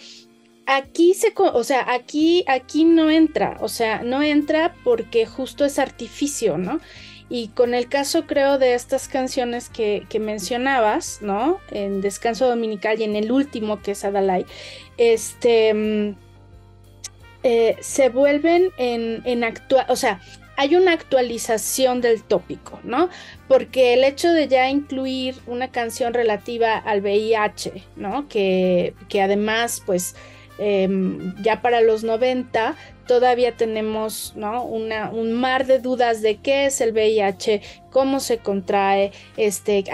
[0.67, 5.79] aquí se, o sea, aquí, aquí no entra, o sea, no entra porque justo es
[5.79, 6.81] artificio, ¿no?
[7.31, 11.59] Y con el caso, creo, de estas canciones que, mencionabas, ¿no?
[11.71, 14.45] En Descanso Dominical y en el último, que es Adalai,
[14.99, 16.17] este, mm,
[17.43, 20.21] eh, se vuelven en, en actual, o sea,
[20.57, 23.09] hay una actualización del tópico, ¿no?
[23.49, 28.29] Porque el hecho de ya incluir una canción relativa al VIH, ¿no?
[28.29, 30.15] Que, que además, pues,
[30.59, 32.77] Em, ya para los 90
[33.09, 34.65] todavía tenemos ¿no?
[34.65, 39.85] Una, un mar de dudas de qué es el VIH, cómo se contrae, este,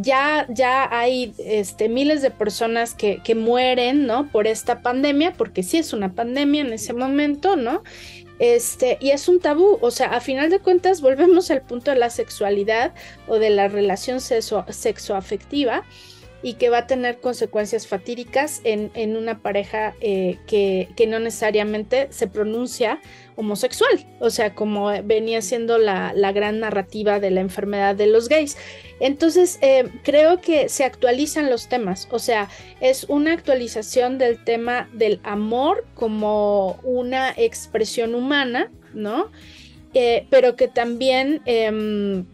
[0.00, 4.28] ya, ya hay este, miles de personas que, que mueren ¿no?
[4.28, 7.82] por esta pandemia, porque sí es una pandemia en ese momento, ¿no?
[8.38, 11.98] Este, y es un tabú, o sea, a final de cuentas volvemos al punto de
[11.98, 12.92] la sexualidad
[13.28, 15.84] o de la relación sexo, sexoafectiva
[16.42, 22.26] y que va a tener consecuencias fatídicas en, una pareja eh, que, no necesariamente se
[22.26, 23.00] pronuncia
[23.36, 28.56] homosexual, o sea, como venía siendo la, gran narrativa de la enfermedad de los gays.
[29.00, 32.48] Entonces, eh, creo que se actualizan los temas, o sea,
[32.80, 39.30] es una actualización del tema del amor como una expresión humana, ¿no?
[39.94, 42.24] Eh, pero que también, em,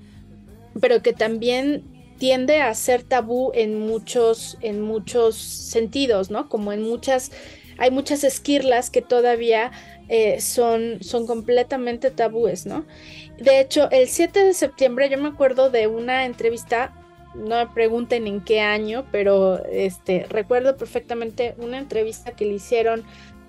[0.80, 6.48] pero que también tiende a ser tabú en muchos, en muchos sentidos, ¿no?
[6.48, 7.30] Como en muchas,
[7.78, 9.70] hay muchas esquirlas que todavía
[10.08, 12.86] eh, son, son completamente tabúes, ¿no?
[13.38, 16.92] De hecho, el 7 de septiembre yo me acuerdo de una entrevista,
[17.34, 23.04] no me pregunten en qué año, pero este, recuerdo perfectamente una entrevista que le hicieron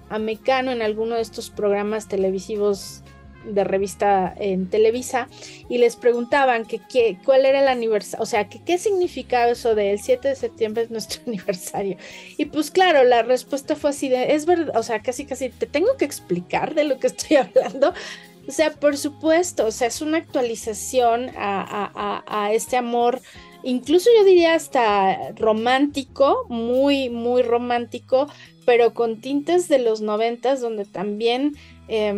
[0.10, 3.04] a Mecano en alguno de estos programas televisivos
[3.46, 5.28] de revista en Televisa
[5.70, 10.00] y les preguntaban que, cuál era el aniversario, o sea, que qué significaba eso del
[10.00, 11.98] 7 de septiembre es nuestro aniversario.
[12.38, 15.66] Y pues claro, la respuesta fue así de, es verdad, o sea, casi casi te
[15.66, 17.94] tengo que explicar de lo que estoy hablando.
[18.48, 23.22] O sea, por supuesto, o sea, es una actualización a, a este amor
[23.64, 28.28] incluso yo diría hasta romántico, muy, muy romántico,
[28.66, 31.56] pero con tintes de los noventas, donde también
[31.88, 32.14] eh,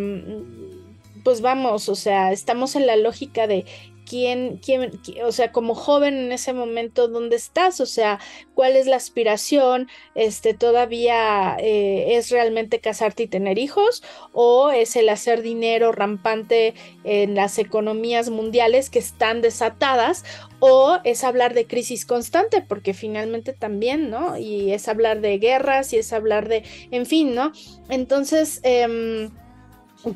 [1.24, 3.66] pues vamos, o sea, estamos en la lógica de
[4.12, 4.92] quién, quién,
[5.24, 7.80] o sea, como joven en ese momento, ¿dónde estás?
[7.80, 8.20] O sea,
[8.56, 9.88] ¿cuál es la aspiración?
[10.16, 14.04] Este, ¿Todavía eh, es realmente casarte y tener hijos?
[14.34, 16.74] ¿O es el hacer dinero rampante
[17.06, 20.26] en las economías mundiales que están desatadas?
[20.60, 22.62] ¿O es hablar de crisis constante?
[22.62, 24.38] Porque finalmente también, ¿no?
[24.38, 27.54] Y es hablar de guerras y es hablar de, en fin, ¿no?
[27.88, 29.30] Entonces, eh,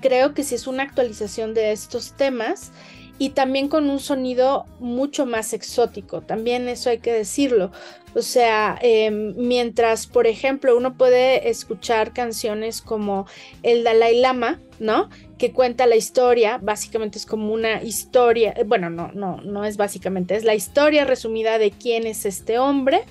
[0.01, 2.71] creo que sí es una actualización de estos temas
[3.17, 7.71] y también con un sonido mucho más exótico, también eso hay que decirlo.
[8.13, 13.25] O sea, em, mientras, por ejemplo, uno puede escuchar canciones como
[13.63, 15.09] El Dalai Lama, ¿no?
[15.37, 19.77] Que cuenta la historia, básicamente es como una historia, eh, bueno, no, no, no es
[19.77, 23.03] básicamente, es la historia resumida de quién es este hombre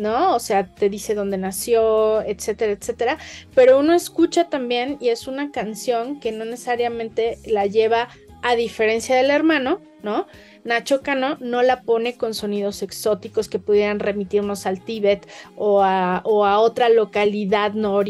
[0.00, 0.34] ¿no?
[0.34, 3.18] O sea, te dice dónde nació, etcétera, etcétera.
[3.54, 8.08] Pero uno escucha también y es una canción que no necesariamente la lleva
[8.42, 10.26] a diferencia del hermano, ¿no?
[10.64, 15.26] Nacho Cano no la pone con sonidos exóticos que pudieran remitirnos al Tíbet
[15.56, 18.00] o a, otra localidad no,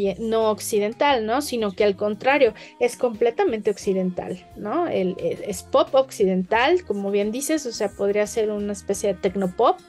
[0.51, 1.43] occidental, ¿no?
[1.43, 4.87] Sino que al contrario, es completamente occidental, ¿no?
[4.87, 9.81] El, es pop occidental, como bien dices, o sea, podría ser una especie de tecnopop.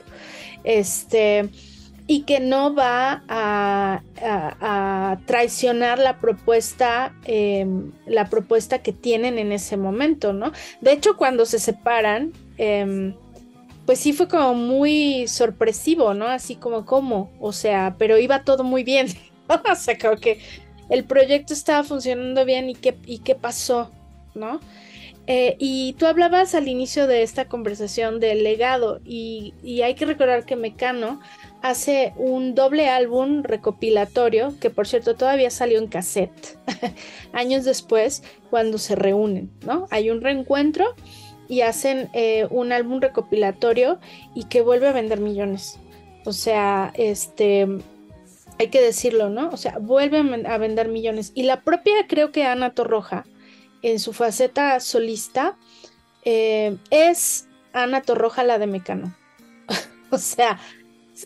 [0.63, 1.49] Este
[2.11, 4.01] y que no va a,
[5.25, 10.51] traicionar la propuesta, em, la propuesta que tienen en ese momento, ¿no?
[10.81, 13.15] De hecho, cuando se separan, em,
[13.85, 16.27] pues sí fue como muy sorpresivo, ¿no?
[16.27, 17.31] Así como, ¿cómo?
[17.39, 19.07] O sea, pero iba todo muy bien.
[19.71, 20.39] o sea, creo que
[20.89, 23.89] el proyecto estaba funcionando bien y qué, y qué pasó,
[24.35, 24.59] ¿no?
[25.27, 30.45] Eh, y tú hablabas al inicio de esta conversación del legado y, hay que recordar
[30.45, 31.21] que Mecano
[31.61, 36.57] hace un doble álbum recopilatorio que por cierto todavía salió en cassette
[37.33, 39.87] años después cuando se reúnen, ¿no?
[39.91, 40.95] Hay un reencuentro
[41.47, 43.99] y hacen eh, un álbum recopilatorio
[44.33, 45.79] y que vuelve a vender millones.
[46.23, 47.67] O sea, este,
[48.57, 49.49] hay que decirlo, ¿no?
[49.49, 51.31] O sea, vuelve a vender millones.
[51.35, 53.25] Y la propia, creo que Ana Torroja,
[53.81, 55.57] en su faceta solista,
[56.23, 59.13] eh, es Ana Torroja la de Mecano.
[60.11, 60.59] o sea,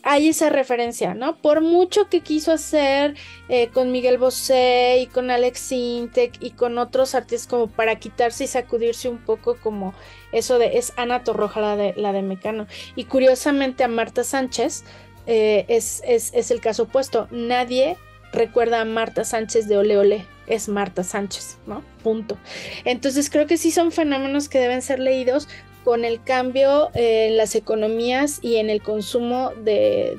[0.03, 1.37] hay esa referencia, ¿no?
[1.37, 3.15] Por mucho que quiso hacer
[3.49, 8.45] eh, con Miguel Bosé y con Alex Sintek y con otros artistas como para quitarse
[8.45, 9.93] y sacudirse un poco como
[10.31, 12.67] eso de es Ana Torroja la de, la de Mecano.
[12.95, 14.83] Y curiosamente a Marta Sánchez
[15.27, 17.27] eh, es, es, el caso opuesto.
[17.31, 17.97] Nadie
[18.31, 21.83] recuerda a Marta Sánchez de Ole Ole, es Marta Sánchez, ¿no?
[22.03, 22.37] Punto.
[22.83, 25.47] Entonces creo que sí son fenómenos que deben ser leídos
[25.85, 30.17] con el cambio en las economías y en el consumo de,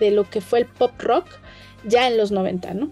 [0.00, 1.26] de, lo que fue el pop rock
[1.86, 2.90] ya en los 90, ¿no?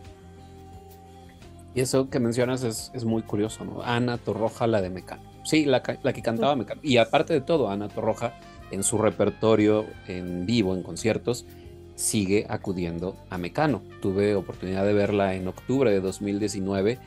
[1.74, 3.82] Y eso que mencionas es, es muy curioso, ¿no?
[3.82, 5.22] Ana Torroja, la de Mecano.
[5.42, 6.82] Sí, la, la que cantaba Mecano.
[6.84, 8.34] Y aparte de todo, Ana Torroja
[8.70, 11.46] en su repertorio en vivo, en conciertos,
[11.94, 13.82] sigue acudiendo a Mecano.
[14.02, 16.98] Tuve oportunidad de verla en octubre de 2019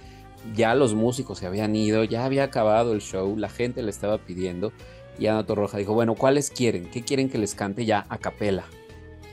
[0.53, 4.17] ya los músicos se habían ido, ya había acabado el show, la gente le estaba
[4.19, 4.71] pidiendo
[5.19, 6.89] y Ana Torroja dijo, bueno, ¿cuáles quieren?
[6.89, 8.65] ¿Qué quieren que les cante ya a capela?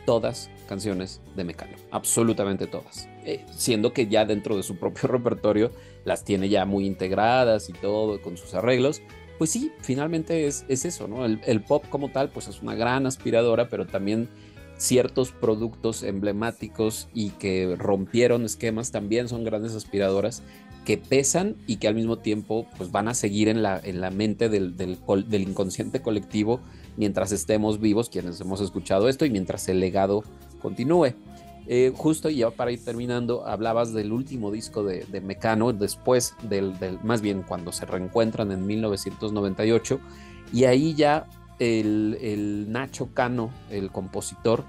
[0.07, 3.09] Todas canciones de Mecano, absolutamente todas.
[3.25, 5.71] Eh, siendo que ya dentro de su propio repertorio
[6.05, 9.03] las tiene ya muy integradas y todo con sus arreglos.
[9.39, 11.25] Pues sí, finalmente es, eso, ¿no?
[11.25, 14.29] El pop como tal, pues es una gran aspiradora, pero también
[14.77, 20.43] ciertos productos emblemáticos y que rompieron esquemas también son grandes aspiradoras
[20.85, 24.11] que pesan y que al mismo tiempo pues, van a seguir en la, en la
[24.11, 26.61] mente del, del, inconsciente colectivo
[26.97, 30.23] mientras estemos vivos, quienes hemos escuchado esto, y mientras el legado
[30.61, 31.15] continúe.
[31.67, 36.35] Eh, justo y ya para ir terminando, hablabas del último disco de, de Mecano, después
[36.43, 39.99] del, del, más bien cuando se reencuentran en 1998,
[40.53, 41.27] y ahí ya
[41.59, 44.65] el, el Nacho Cano, el compositor,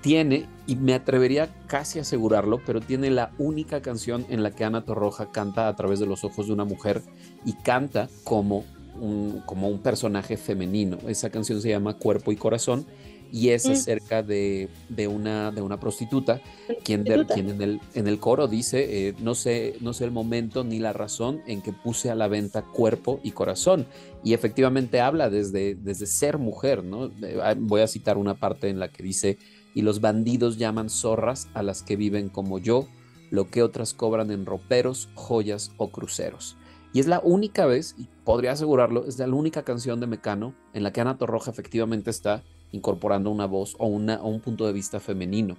[0.00, 4.64] tiene, y me atrevería casi a asegurarlo, pero tiene la única canción en la que
[4.64, 7.02] Ana Torroja canta a través de los ojos de una mujer
[7.44, 8.64] y canta como
[9.00, 10.98] un, como un personaje femenino.
[11.06, 12.86] Esa canción se llama Cuerpo y Corazón
[13.32, 13.72] y es mm.
[13.72, 14.68] acerca de,
[15.08, 16.40] una, de una prostituta,
[16.82, 20.64] quien, quien en, el, en el coro dice, eh, no, sé, no sé el momento
[20.64, 23.86] ni la razón en que puse a la venta cuerpo y corazón.
[24.24, 27.06] Y efectivamente habla desde, desde ser mujer, ¿no?
[27.22, 29.38] Eh, voy a citar una parte en la que dice,
[29.74, 32.86] y los bandidos llaman zorras a las que viven como yo,
[33.30, 36.56] lo que otras cobran en roperos, joyas o cruceros.
[36.92, 40.82] Y es la única vez, y podría asegurarlo, es la única canción de Mecano en
[40.82, 42.42] la que Ana Torroja efectivamente está
[42.72, 45.56] incorporando una voz o, una, un punto de vista femenino,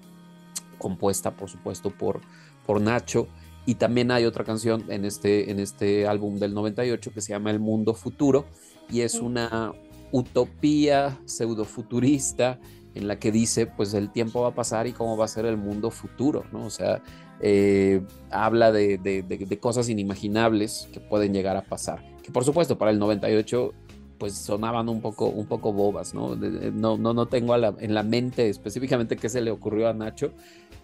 [0.78, 2.22] compuesta por supuesto por,
[2.66, 3.28] por Nacho.
[3.66, 7.52] Y también hay otra canción en este, en este álbum del 98 que se llama
[7.52, 8.46] El Mundo Futuro
[8.90, 9.72] y es una
[10.12, 12.60] utopía pseudo futurista
[12.96, 15.46] en la que dice, pues el tiempo va a pasar y cómo va a ser
[15.46, 16.66] el mundo futuro, ¿no?
[16.66, 17.02] O sea,
[17.40, 22.04] eh, habla de, cosas inimaginables que pueden llegar a pasar.
[22.22, 23.74] Que por supuesto, para el 98,
[24.18, 26.36] pues sonaban un poco, un poco bobas, ¿no?
[26.36, 30.32] no, no, no tengo en la mente específicamente qué se le ocurrió a Nacho,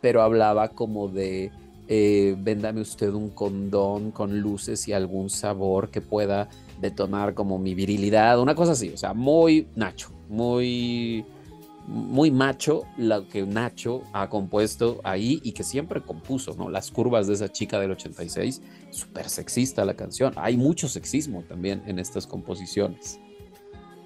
[0.01, 1.51] pero hablaba como de...
[1.89, 6.49] Eh, véndame usted un condón con luces y algún sabor que pueda
[6.81, 11.25] detonar como mi virilidad, una cosa así, o sea, muy Nacho, muy
[11.87, 16.69] muy macho lo que Nacho ha compuesto ahí y que siempre compuso, ¿no?
[16.69, 18.61] Las curvas de esa chica del 86,
[18.91, 20.33] súper sexista la canción.
[20.35, 23.19] Hay mucho sexismo también en estas composiciones.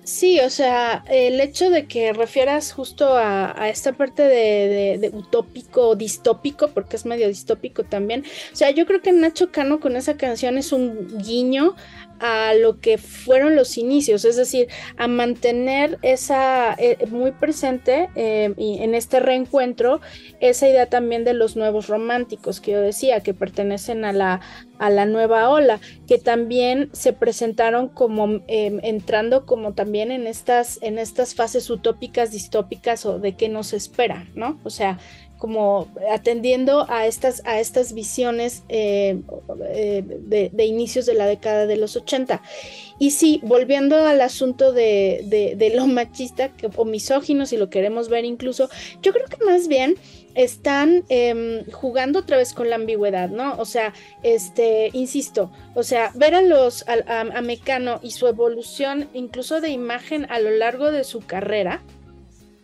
[0.03, 5.95] Sí, o sea, el hecho de que refieras justo a, esta parte de, de, utópico,
[5.95, 8.23] distópico, porque es medio distópico también.
[8.51, 11.75] O sea, yo creo que Nacho Cano con esa canción es un guiño
[12.22, 18.53] a lo que fueron los inicios, es decir, a mantener esa eh, muy presente eh,
[18.57, 20.01] y en este reencuentro
[20.39, 24.41] esa idea también de los nuevos románticos que yo decía, que pertenecen a la,
[24.78, 30.78] a la nueva ola, que también se presentaron como em, entrando como también en estas,
[30.84, 34.59] en estas fases utópicas, distópicas o de qué nos espera, ¿no?
[34.63, 34.99] O sea,
[35.41, 39.19] como atendiendo a estas, a estas visiones eh,
[39.69, 42.43] eh, de, inicios de la década de los 80.
[42.99, 48.07] Y sí, volviendo al asunto de, de lo machista que, o misógino, si lo queremos
[48.07, 48.69] ver incluso,
[49.01, 49.95] yo creo que más bien
[50.35, 53.55] están em, jugando otra vez con la ambigüedad, ¿no?
[53.57, 59.59] O sea, este, insisto, o sea, ver a los, a, Mecano y su evolución, incluso
[59.59, 61.81] de imagen a lo largo de su carrera,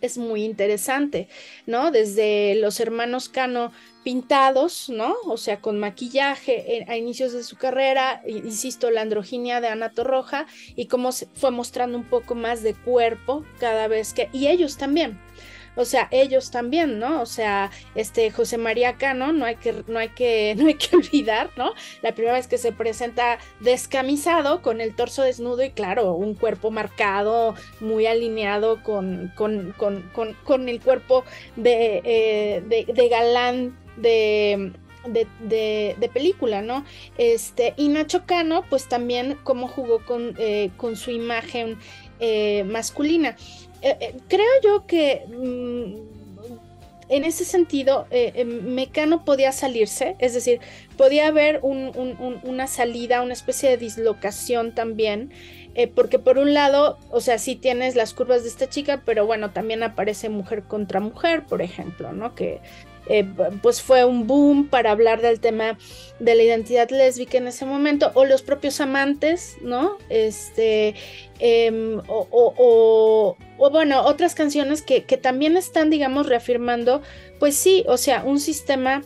[0.00, 1.28] es muy interesante,
[1.66, 1.90] ¿no?
[1.90, 3.72] Desde los hermanos Cano
[4.04, 5.14] pintados, ¿no?
[5.26, 10.46] O sea, con maquillaje a inicios de su carrera, insisto, la androginia de Ana Torroja
[10.76, 14.78] y cómo se fue mostrando un poco más de cuerpo cada vez que, y ellos
[14.78, 15.20] también,
[15.78, 17.22] o sea, ellos también, ¿no?
[17.22, 20.96] O sea, este José María Cano, no hay que, no hay que, no hay que
[20.96, 21.72] olvidar, ¿no?
[22.02, 26.72] La primera vez que se presenta descamisado, con el torso desnudo y claro, un cuerpo
[26.72, 31.24] marcado, muy alineado con, con, con, el cuerpo
[31.54, 34.72] de, eh, de, galán de,
[35.06, 36.84] de, película, ¿no?
[37.18, 41.78] Este, y Nacho Cano, pues también cómo jugó con, eh, con su imagen
[42.20, 43.36] eh, masculina.
[43.82, 46.18] Eh, eh, creo yo que mm,
[47.10, 50.60] en ese sentido, eh, Mecano podía salirse, es decir,
[50.96, 55.30] podía haber una salida, una especie de dislocación también,
[55.94, 59.52] porque por un lado, o sea, sí tienes las curvas de esta chica, pero bueno,
[59.52, 62.34] también aparece mujer contra mujer, por ejemplo, ¿no?
[62.34, 62.60] Que
[63.62, 65.78] pues fue un boom para hablar del tema
[66.18, 69.96] de la identidad lésbica en ese momento, o los propios amantes, ¿no?
[70.10, 70.94] Este,
[71.38, 77.02] em, o, bueno, otras canciones que, que también están, digamos, reafirmando,
[77.38, 79.02] pues sí, o sea, un sistema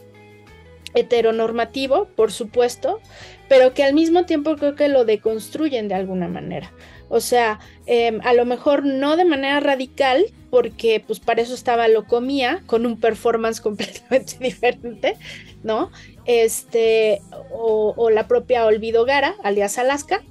[0.95, 3.01] heteronormativo, por supuesto,
[3.49, 6.73] pero que al mismo tiempo creo que lo deconstruyen de alguna manera.
[7.09, 11.87] O sea, em, a lo mejor no de manera radical, porque pues para eso estaba
[11.89, 15.17] Locomía, con un performance completamente diferente,
[15.63, 15.91] ¿no?
[16.25, 17.21] Este,
[17.53, 20.23] o, la propia Olvido Gara, alias Alaska.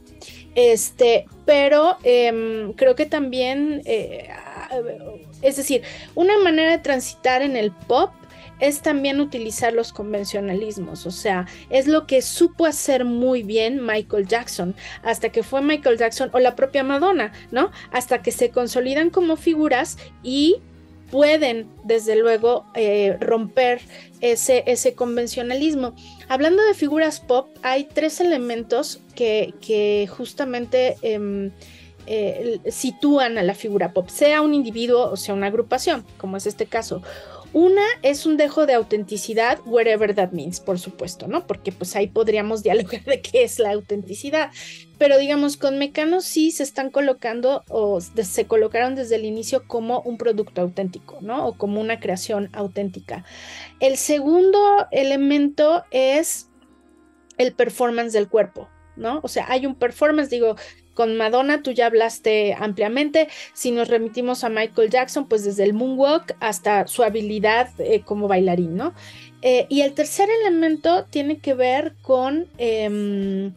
[0.56, 4.30] Este, pero em, creo que también, eh,
[5.42, 5.84] es decir,
[6.16, 8.12] una manera de transitar en el pop
[8.60, 14.28] es también utilizar los convencionalismos, o sea, es lo que supo hacer muy bien Michael
[14.28, 17.72] Jackson, hasta que fue Michael Jackson o la propia Madonna, ¿no?
[17.92, 20.58] Hasta que se consolidan como figuras y
[21.12, 23.82] pueden, desde luego, eh, romper
[24.22, 25.94] ese, ese, convencionalismo.
[26.30, 31.52] Hablando de figuras pop, hay tres elementos que, justamente em,
[32.08, 36.48] eh, sitúan a la figura pop, sea un individuo o sea una agrupación, como es
[36.48, 37.04] este caso.
[37.54, 41.46] Una es un dejo de autenticidad, wherever that means, por supuesto, ¿no?
[41.48, 44.52] Porque pues ahí podríamos dialogar de qué es la autenticidad.
[44.98, 50.02] Pero digamos, con Mecano sí se están colocando o se colocaron desde el inicio como
[50.02, 51.48] un producto auténtico, ¿no?
[51.48, 53.26] O como una creación auténtica.
[53.80, 56.48] El segundo elemento es
[57.38, 59.20] el performance del cuerpo, ¿no?
[59.24, 60.56] O sea, hay un performance, digo,
[61.02, 63.28] con Madonna tú ya hablaste ampliamente.
[63.54, 68.28] Si nos remitimos a Michael Jackson, pues desde el moonwalk hasta su habilidad eh, como
[68.28, 68.94] bailarín, ¿no?
[69.42, 73.52] Eh, y el tercer elemento tiene que ver con, em,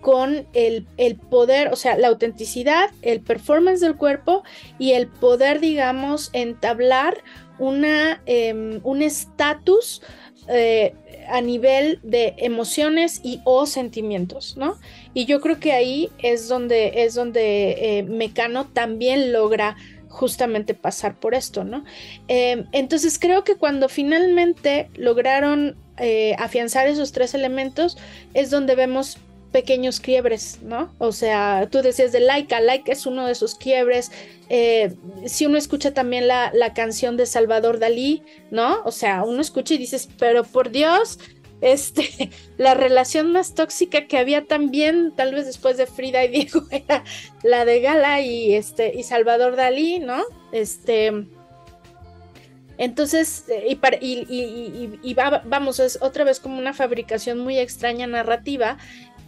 [0.00, 0.86] con el,
[1.28, 4.42] poder, o sea, la autenticidad, el performance del cuerpo
[4.78, 7.22] y el poder, digamos, entablar
[7.58, 10.00] una, em, un estatus
[10.48, 10.94] eh,
[11.28, 14.76] a nivel de emociones y o sentimientos, ¿no?
[15.14, 19.76] Y yo creo que ahí es donde, es donde eh, Mecano también logra
[20.08, 21.84] justamente pasar por esto, ¿no?
[22.28, 27.96] Em, entonces creo que cuando finalmente lograron eh, afianzar esos tres elementos
[28.34, 29.18] es donde vemos
[29.52, 30.94] pequeños quiebres, ¿no?
[30.98, 34.10] O sea, tú decías de Laika, Laika es uno de esos quiebres.
[34.48, 34.94] Eh,
[35.26, 38.82] si uno escucha también la, canción de Salvador Dalí, ¿no?
[38.84, 41.18] O sea, uno escucha y dices, pero por Dios,
[41.60, 46.62] este, la relación más tóxica que había también, tal vez después de Frida y Diego,
[46.70, 47.02] era
[47.42, 50.22] la de Gala y, este, y Salvador Dalí, ¿no?
[50.52, 51.26] Este.
[52.78, 58.76] Entonces, eh, y, y, vamos, es otra vez como una fabricación muy extraña narrativa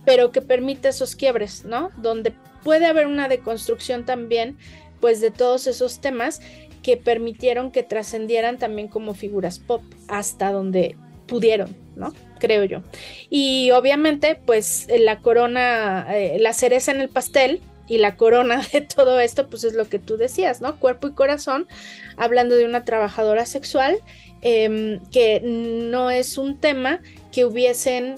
[0.09, 1.91] pero que permite esos quiebres, ¿no?
[1.99, 2.33] Donde
[2.65, 4.57] puede haber una deconstrucción también,
[5.01, 6.41] pues de todos esos temas
[6.83, 10.97] que permitieron que trascendieran también como figuras pop hasta donde
[11.27, 12.15] pudieron, ¿no?
[12.39, 12.83] Creo yo.
[13.29, 18.81] Y obviamente, pues la corona, eh, la cereza en el pastel y la corona de
[18.81, 20.81] todo esto, pues es lo que tú decías, ¿no?
[20.81, 21.69] Cuerpo y corazón,
[22.17, 23.99] hablando de una trabajadora sexual,
[24.41, 28.17] em, que no es un tema que hubiesen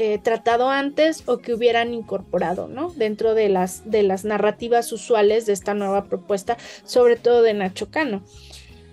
[0.00, 2.90] eh, tratado antes o que hubieran incorporado, ¿no?
[2.90, 7.90] Dentro de las, de las narrativas usuales de esta nueva propuesta, sobre todo de Nacho
[7.90, 8.22] Cano.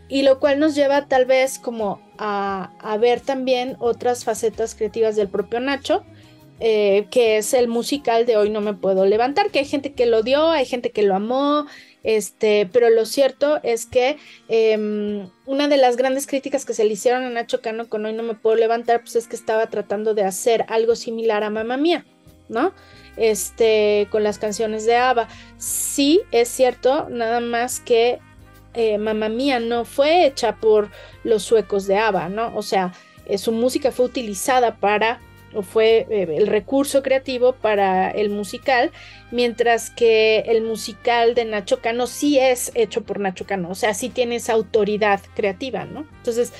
[0.09, 5.15] y lo cual nos lleva tal vez como a, a ver también otras facetas creativas
[5.15, 6.03] del propio Nacho,
[6.59, 10.07] eh, que es el musical de Hoy no me puedo levantar, que hay gente que
[10.07, 11.67] lo dio, hay gente que lo amó,
[12.05, 16.93] este, pero lo cierto es que em, una de las grandes críticas que se le
[16.93, 20.13] hicieron a Nacho Cano con Hoy no me puedo levantar, pues es que estaba tratando
[20.13, 22.05] de hacer algo similar a Mamá Mía,
[22.47, 22.73] ¿no?
[23.17, 25.27] Este, con las canciones de ABBA.
[25.57, 28.19] Sí, es cierto, nada más que
[28.75, 30.91] eh, Mamá Mía no fue hecha por
[31.23, 32.55] los suecos de ABBA, ¿no?
[32.55, 32.93] O sea,
[33.25, 35.21] eh, su música fue utilizada para
[35.63, 38.91] fue eh, el recurso creativo para el musical,
[39.31, 43.93] mientras que el musical de Nacho Cano sí es hecho por Nacho Cano, o sea,
[43.93, 46.05] sí tiene esa autoridad creativa, ¿no?
[46.17, 46.53] Entonces,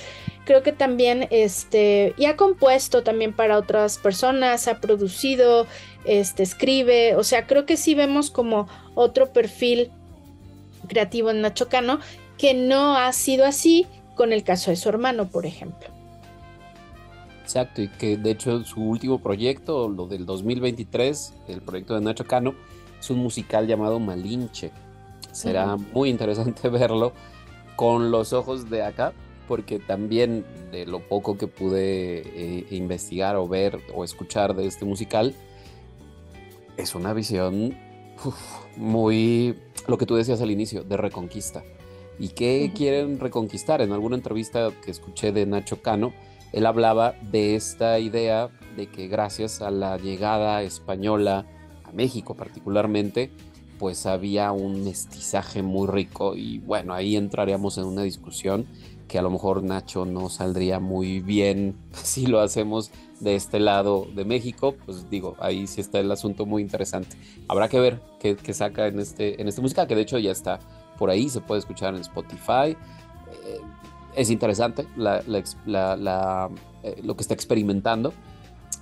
[0.46, 5.68] creo que también, este, y ha compuesto también para otras personas, ha producido,
[6.06, 9.92] este, escribe, o sea, creo que sí vemos como otro perfil
[10.88, 12.00] creativo en Nacho Cano,
[12.38, 15.95] que no ha sido así con el caso de su hermano, por ejemplo.
[17.46, 22.26] Exacto, y que de hecho su último proyecto, lo del 2023, el proyecto de Nacho
[22.26, 22.56] Cano,
[23.00, 24.72] es un musical llamado Malinche.
[25.32, 27.14] Será muy interesante verlo
[27.76, 29.14] con los ojos de acá,
[29.48, 34.84] porque también de lo poco que pude eh, investigar o ver o escuchar de este
[34.84, 35.36] musical,
[36.78, 37.78] es una visión
[38.76, 41.64] muy, lo que tú decías al inicio, de reconquista.
[42.18, 43.82] ¿Y qué quieren reconquistar?
[43.82, 46.12] En alguna entrevista que escuché de Nacho Cano,
[46.56, 51.46] él hablaba de esta idea de que gracias a la llegada española
[51.84, 53.30] a México particularmente,
[53.78, 58.66] pues había un mestizaje muy rico y bueno, ahí entraríamos en una discusión
[59.10, 62.90] que a lo mejor Nacho no saldría muy bien si lo hacemos
[63.20, 67.18] de este lado de México, pues digo, ahí sí está el asunto muy interesante.
[67.50, 70.60] Habrá que ver qué, saca en este, en esta música, que de hecho ya está
[70.98, 72.78] por ahí, se puede escuchar en Spotify.
[74.16, 78.14] Es interesante eh, lo que está experimentando.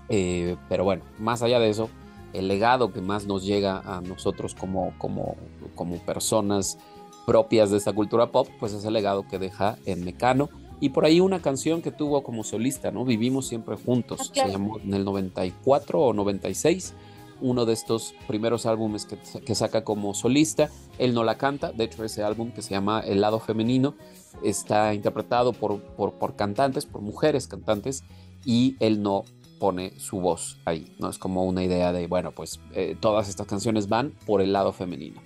[0.10, 1.90] Eh, pero bueno, más allá de eso,
[2.34, 5.36] el legado que más nos llega a nosotros como, como,
[5.76, 6.78] como personas
[7.26, 10.50] propias de esta cultura pop, pues es el legado que deja en Mecano.
[10.80, 13.06] Y por ahí una canción que tuvo como solista, ¿no?
[13.06, 14.32] Vivimos siempre juntos.
[14.32, 16.94] Ah, Se llamó en el 94 o 96
[17.42, 20.70] uno de estos primeros álbumes que, saca como solista.
[20.98, 23.96] Él no la canta, de hecho ese álbum que se llama El lado femenino
[24.44, 28.04] está interpretado por, por, cantantes, por mujeres cantantes,
[28.46, 29.24] y él no
[29.60, 31.10] pone su voz ahí, ¿no?
[31.10, 34.74] Es como una idea de, bueno, pues eh, todas estas canciones van por el lado
[34.74, 35.22] femenino.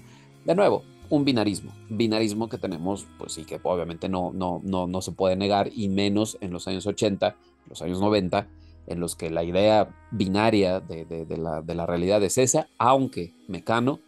[0.45, 5.01] De nuevo, un binarismo, binarismo que tenemos, pues sí, que obviamente no, no, no, no
[5.01, 7.35] se puede negar, y menos en los años 80,
[7.69, 8.47] los años 90,
[8.87, 13.99] en los que la idea binaria de, la, de la realidad es esa, aunque Mecano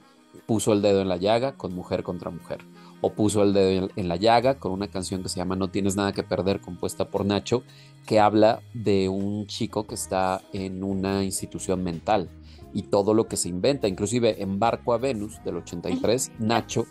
[0.46, 2.60] puso el dedo en la llaga con mujer contra mujer
[3.02, 5.96] o puso el dedo en la llaga con una canción que se llama No tienes
[5.96, 7.64] nada que perder, compuesta por Nacho,
[8.06, 12.30] que habla de un chico que está en una institución mental
[12.74, 16.86] y todo lo que se inventa, inclusive en Barco a Venus del 83, Nacho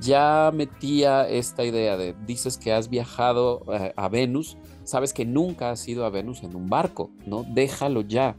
[0.00, 5.70] ya metía esta idea de, dices que has viajado eh, a Venus, sabes que nunca
[5.70, 7.44] has ido a Venus en un barco, ¿no?
[7.44, 8.36] Déjalo ya.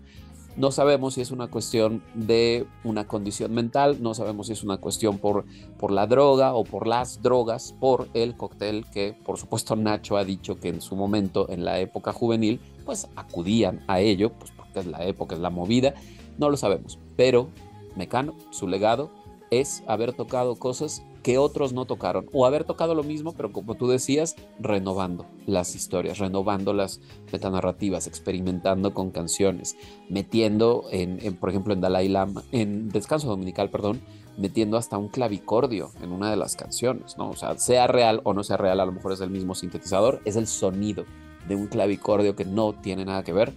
[0.58, 4.78] No sabemos si es una cuestión de una condición mental, no sabemos si es una
[4.78, 5.45] cuestión por,
[5.78, 10.24] por la droga o por las drogas, por el cóctel que por supuesto Nacho ha
[10.24, 14.80] dicho que en su momento, en la época juvenil, pues acudían a ello, pues porque
[14.80, 15.93] es la época, es la movida,
[16.38, 16.99] no lo sabemos.
[17.18, 17.49] Pero
[17.95, 19.10] Mecano, su legado
[19.51, 23.73] es haber tocado cosas que otros no tocaron o haber tocado lo mismo, pero como
[23.73, 27.01] tú decías, renovando las historias, renovando las
[27.34, 29.76] metanarrativas, experimentando con canciones,
[30.07, 34.01] metiendo en, por ejemplo, en Dalai Lama, en Descanso Dominical, perdón,
[34.38, 37.32] metiendo hasta un clavicordio en una de las canciones, ¿no?
[37.32, 40.21] O sea, sea real o no sea real, a lo mejor es el mismo sintetizador,
[40.26, 41.05] es el sonido
[41.47, 43.51] de un clavicordio que no tiene nada que ver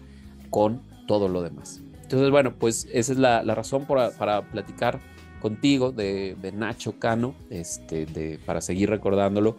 [0.49, 1.83] con todo lo demás.
[2.01, 5.01] Entonces, bueno, pues esa es la, razón para platicar
[5.39, 9.57] contigo de, Nacho Cano, este, de, para seguir recordándolo,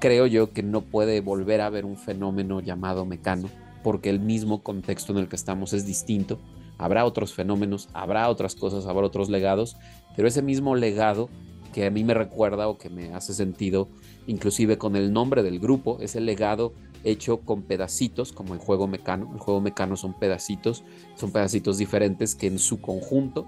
[0.00, 3.48] creo yo que no puede volver a haber un fenómeno llamado Mecano,
[3.82, 6.38] porque el mismo contexto en el que estamos es distinto.
[6.78, 9.76] Habrá otros fenómenos, habrá otras cosas, habrá otros legados,
[10.16, 11.28] pero ese mismo legado
[11.72, 13.88] que a mí me recuerda o que me hace sentido,
[14.26, 16.72] inclusive con el nombre del grupo, es el legado
[17.04, 19.30] hecho con pedacitos, como el juego mecano.
[19.32, 20.84] El juego mecano son pedacitos,
[21.16, 23.46] son pedacitos diferentes que en su conjunto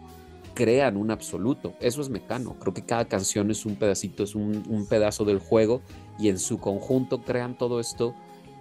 [0.54, 1.74] crean un absoluto.
[1.80, 2.56] Eso es mecano.
[2.58, 5.82] Creo que cada canción es un pedacito, es un, pedazo del juego
[6.18, 8.14] y en su conjunto crean todo esto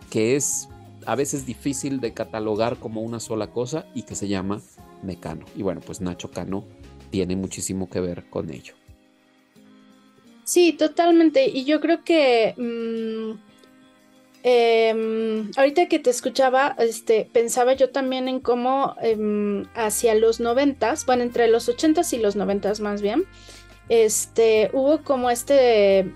[0.09, 0.69] que es
[1.05, 4.61] a veces difícil de catalogar como una sola cosa y que se llama
[5.01, 5.45] mecano.
[5.55, 6.63] Y bueno, pues Nacho Cano
[7.09, 8.73] tiene muchísimo que ver con ello.
[10.43, 11.47] Sí, totalmente.
[11.47, 13.52] Y yo creo que mm,
[14.45, 21.05] Em, ahorita que te escuchaba, este, pensaba yo también en cómo em, hacia los noventas,
[21.05, 23.25] bueno, entre los ochentas y los noventas más bien,
[23.87, 26.11] este, hubo como este,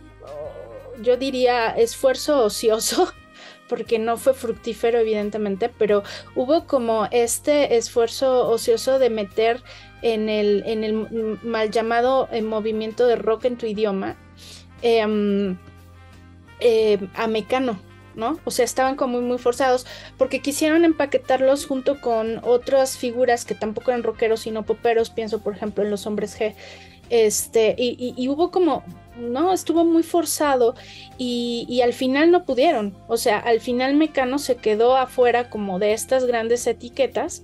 [1.01, 3.13] yo diría, esfuerzo ocioso,
[3.69, 6.03] porque no fue fructífero evidentemente, pero
[6.35, 9.63] hubo como este esfuerzo ocioso de meter
[10.01, 14.17] en el, en el mal llamado eh, movimiento de rock en tu idioma
[14.81, 15.57] em,
[17.15, 17.86] a Mecano
[18.17, 18.39] ¿no?
[18.43, 19.85] O sea, estaban como muy, forzados
[20.17, 25.55] porque quisieron empaquetarlos junto con otras figuras que tampoco eran rockeros sino poperos, pienso por
[25.55, 26.55] ejemplo en los hombres G,
[27.09, 28.83] este, y, hubo como,
[29.17, 30.75] no, estuvo muy forzado
[31.17, 35.93] y, al final no pudieron, o sea, al final Mecano se quedó afuera como de
[35.93, 37.43] estas grandes etiquetas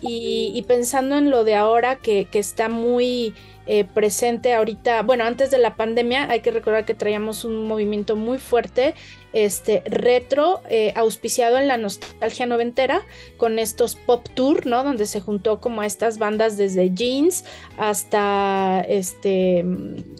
[0.00, 3.34] y, pensando en lo de ahora que, que está muy
[3.66, 8.16] eh, presente ahorita, bueno, antes de la pandemia hay que recordar que traíamos un movimiento
[8.16, 8.94] muy fuerte,
[9.32, 13.02] este retro, eh, auspiciado en la nostalgia noventera,
[13.36, 14.82] con estos pop tour, ¿no?
[14.82, 17.44] Donde se juntó como a estas bandas desde Jeans
[17.78, 19.58] hasta este,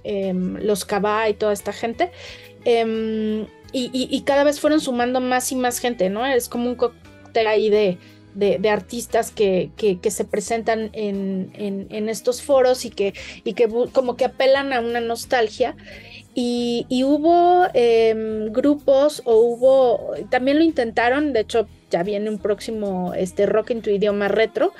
[0.05, 2.11] em, los Cabá y toda esta gente.
[2.65, 6.27] Em, y, cada vez fueron sumando más y más gente, ¿no?
[6.27, 7.99] Es como un cóctel ahí de,
[8.35, 9.71] de, artistas que,
[10.09, 15.77] se presentan en, estos foros y que, y que como que apelan a una nostalgia.
[16.43, 23.12] Y, hubo em, grupos o hubo, también lo intentaron, de hecho ya viene un próximo
[23.14, 24.72] este, rock en tu idioma retro,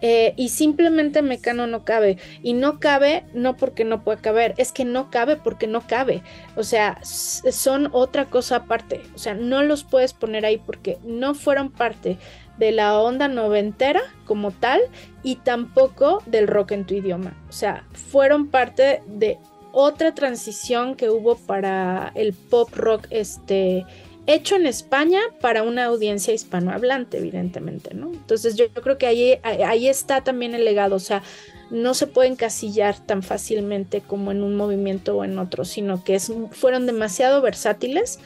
[0.00, 2.16] eh, y simplemente Mecano no cabe.
[2.42, 6.22] Y no cabe no porque no pueda caber, es que no cabe porque no cabe.
[6.56, 9.02] O sea, son otra cosa aparte.
[9.14, 12.16] O sea, no los puedes poner ahí porque no fueron parte
[12.56, 14.80] de la onda noventera como tal
[15.22, 17.36] y tampoco del rock en tu idioma.
[17.50, 19.38] O sea, fueron parte de
[19.72, 23.84] otra transición que hubo para el pop rock este
[24.26, 28.12] hecho en España para una audiencia hispanohablante, evidentemente, ¿no?
[28.12, 31.22] Entonces yo, creo que ahí, ahí está también el legado, o sea,
[31.70, 36.14] no se puede encasillar tan fácilmente como en un movimiento o en otro, sino que
[36.14, 38.20] es, fueron demasiado versátiles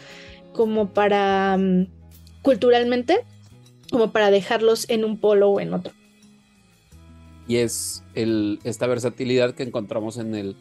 [0.53, 1.87] como para mm,
[2.43, 3.25] culturalmente
[3.91, 5.93] como para dejarlos en un polo o en otro.
[7.49, 8.03] Y es
[8.65, 10.57] esta versatilidad que encontramos en el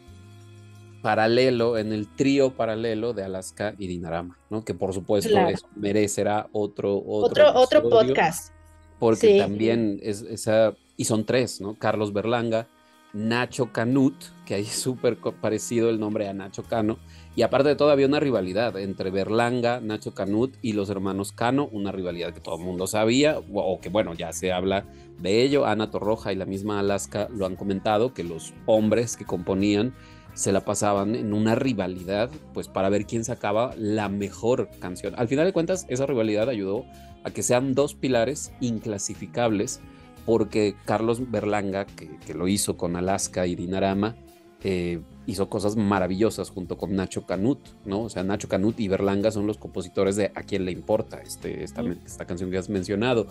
[1.06, 4.64] paralelo, en el trío paralelo de Alaska y Dinarama, ¿no?
[4.64, 5.38] Que por supuesto
[5.76, 8.52] merecerá otro, otro, otro, podcast.
[8.98, 11.76] Porque también es esa, y son tres, ¿no?
[11.78, 12.66] Carlos Berlanga,
[13.12, 16.98] Nacho Canut, que ahí es súper parecido el nombre a Nacho Cano,
[17.36, 21.68] y aparte de todo, había una rivalidad entre Berlanga, Nacho Canut y los hermanos Cano,
[21.70, 24.86] una rivalidad que todo el mundo sabía, o que bueno, ya se habla
[25.20, 25.66] de ello.
[25.66, 29.94] Ana Torroja y la misma Alaska lo han comentado, que los hombres que componían
[30.36, 35.14] se la pasaban en una rivalidad, pues para ver quién sacaba la mejor canción.
[35.16, 36.84] Al final de cuentas, esa rivalidad ayudó
[37.24, 39.80] a que sean dos pilares inclasificables,
[40.26, 44.14] porque Carlos Berlanga, que, que lo hizo con Alaska y Dinarama,
[44.62, 48.02] eh, hizo cosas maravillosas junto con Nacho Canut, ¿no?
[48.02, 51.64] O sea, Nacho Canut y Berlanga son los compositores de A quién le importa, este,
[51.64, 53.26] esta, esta canción que has mencionado.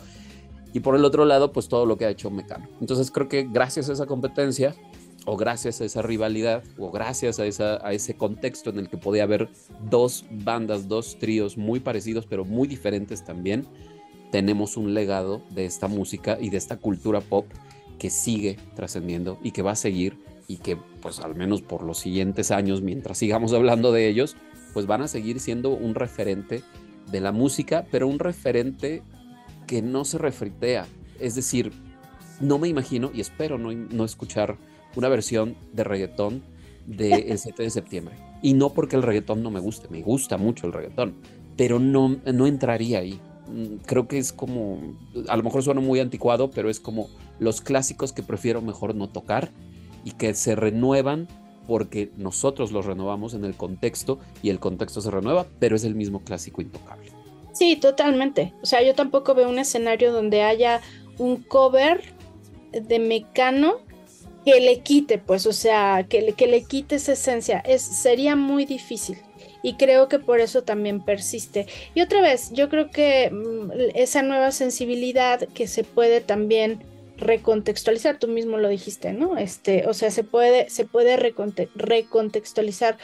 [0.74, 2.68] Y por el otro lado, pues todo lo que ha hecho Mecano.
[2.82, 4.76] Entonces creo que gracias a esa competencia,
[5.26, 9.50] o gracias a esa rivalidad, o gracias a, ese contexto en el que podía haber
[9.90, 13.66] dos bandas, dos tríos muy parecidos, pero muy diferentes también,
[14.32, 17.46] tenemos un legado de esta música y de esta cultura pop
[17.98, 21.98] que sigue trascendiendo y que va a seguir y que pues al menos por los
[21.98, 24.36] siguientes años, mientras sigamos hablando de ellos,
[24.74, 26.62] pues van a seguir siendo un referente
[27.12, 29.02] de la música, pero un referente
[29.66, 30.86] que no se refritea.
[31.20, 31.72] Es decir,
[32.42, 34.58] no me imagino y espero no, no escuchar
[34.96, 36.44] una versión de reggaetón
[36.86, 38.16] del de 7 de septiembre.
[38.42, 41.16] Y no porque el reggaetón no me guste, me gusta mucho el reggaetón,
[41.58, 43.20] pero no, no entraría ahí.
[43.48, 44.80] Mm, creo que es como,
[45.28, 49.10] a lo mejor suena muy anticuado, pero es como los clásicos que prefiero mejor no
[49.10, 49.50] tocar
[50.04, 51.28] y que se renuevan
[51.68, 55.96] porque nosotros los renovamos en el contexto y el contexto se renueva, pero es el
[55.96, 57.12] mismo clásico intocable.
[57.54, 58.54] Sí, totalmente.
[58.62, 60.82] O sea, yo tampoco veo un escenario donde haya
[61.18, 62.02] un cover
[62.72, 63.78] de Mecano
[64.46, 67.60] que le quite, pues, o sea, que le, que le quite esa esencia.
[67.60, 69.18] Es, sería muy difícil.
[69.64, 71.66] Y creo que por eso también persiste.
[71.96, 76.84] Y otra vez, yo creo que mm, esa nueva sensibilidad que se puede también
[77.18, 79.38] recontextualizar, tú mismo lo dijiste, ¿no?
[79.38, 82.98] Este, o sea, se puede, se puede recontextualizar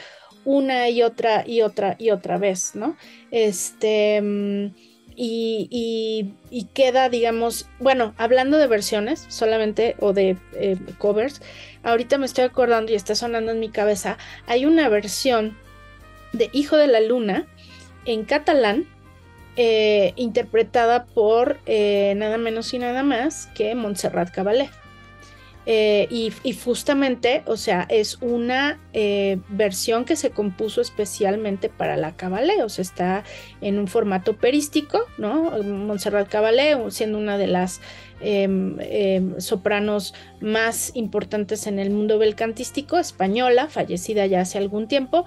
[0.44, 2.96] una y otra y otra y otra vez, ¿no?
[3.30, 11.40] Este, mm, y, y, queda, digamos, bueno, hablando de versiones solamente o de eh, covers,
[11.82, 15.56] ahorita me estoy acordando y está sonando en mi cabeza, hay una versión
[16.32, 17.46] de Hijo de la Luna
[18.04, 18.86] en catalán
[19.56, 24.70] eh, interpretada por eh, nada menos y nada más que Montserrat Caballé.
[25.64, 28.80] Eh, y, justamente, o sea, es una
[29.48, 33.24] versión que se compuso especialmente para la Caballé, o sea, está
[33.60, 35.50] en un formato perístico, ¿no?
[35.62, 37.80] Montserrat Caballé, siendo una de las
[38.24, 45.26] Em, em, sopranos más importantes en el mundo belcantístico, española, fallecida ya hace algún tiempo,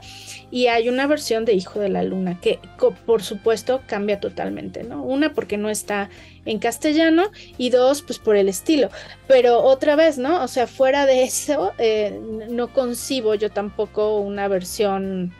[0.49, 2.59] y hay una versión de Hijo de la Luna que
[3.05, 5.03] por supuesto cambia totalmente, ¿no?
[5.03, 6.09] Una porque no está
[6.45, 8.89] en castellano y dos, pues por el estilo.
[9.27, 10.41] Pero otra vez, ¿no?
[10.41, 12.17] O sea, fuera de eso, eh,
[12.49, 15.33] no concibo yo tampoco una versión,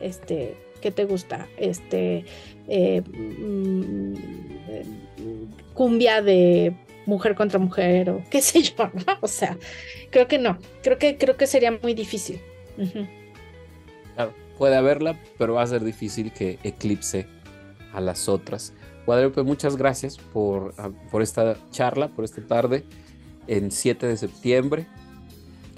[0.00, 1.46] este, ¿qué te gusta?
[1.58, 2.24] Este,
[2.68, 4.14] eh, mm,
[4.68, 4.84] eh,
[5.74, 6.74] cumbia de
[7.06, 9.18] mujer contra mujer o qué sé yo, ¿no?
[9.20, 9.56] O sea,
[10.10, 12.40] creo que no, creo que, creo que sería muy difícil.
[14.14, 17.26] Claro, puede haberla, pero va a ser difícil que eclipse
[17.92, 18.74] a las otras.
[19.06, 22.84] Guadalupe, muchas gracias por, ah, por esta charla, por esta tarde
[23.46, 24.86] en 7 de septiembre,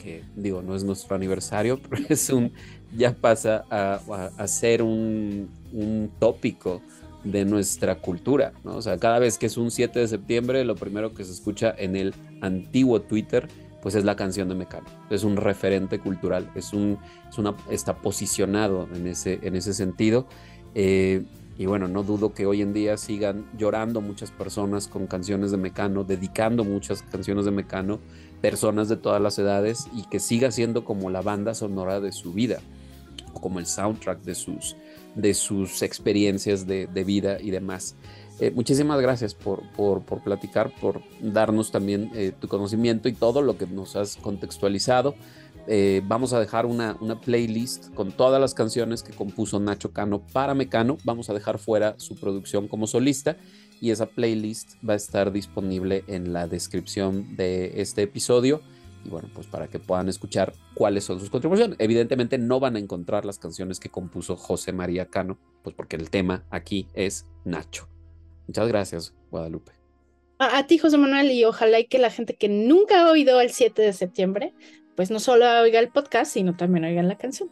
[0.02, 2.52] que digo, no es nuestro aniversario, pero es un,
[2.96, 4.00] ya pasa a,
[4.36, 6.80] a, ser un, un tópico
[7.24, 8.76] de nuestra cultura, ¿no?
[8.76, 11.74] O sea, cada vez que es un 7 de septiembre, lo primero que se escucha
[11.76, 13.48] en el antiguo Twitter,
[13.82, 14.86] pues es la canción de Mecano.
[15.10, 16.98] Es un referente cultural, es un,
[17.28, 20.26] es una, está posicionado en ese, en ese sentido.
[20.74, 21.24] Eh,
[21.56, 25.56] y bueno, no dudo que hoy en día sigan llorando muchas personas con canciones de
[25.56, 27.98] Mecano, dedicando muchas canciones de Mecano,
[28.40, 32.32] personas de todas las edades, y que siga siendo como la banda sonora de su
[32.32, 32.60] vida,
[33.40, 34.76] como el soundtrack de sus,
[35.14, 37.94] de sus experiencias de, vida y demás.
[38.40, 43.58] Eh, muchísimas gracias por, por, platicar, por darnos también eh, tu conocimiento y todo lo
[43.58, 45.14] que nos has contextualizado.
[45.66, 50.22] Eh, vamos a dejar una, una, playlist con todas las canciones que compuso Nacho Cano
[50.32, 50.98] para Mecano.
[51.04, 53.36] Vamos a dejar fuera su producción como solista
[53.80, 58.62] y esa playlist va a estar disponible en la descripción de este episodio
[59.04, 61.76] y bueno, pues para que puedan escuchar cuáles son sus contribuciones.
[61.78, 66.10] Evidentemente no van a encontrar las canciones que compuso José María Cano, pues porque el
[66.10, 67.88] tema aquí es Nacho.
[68.46, 69.72] Muchas gracias, Guadalupe.
[70.38, 73.50] A, ti, José Manuel, y ojalá y que la gente que nunca ha oído el
[73.50, 74.54] 7 de septiembre,
[74.94, 77.50] pues no solo oiga el podcast, sino también oiga la canción.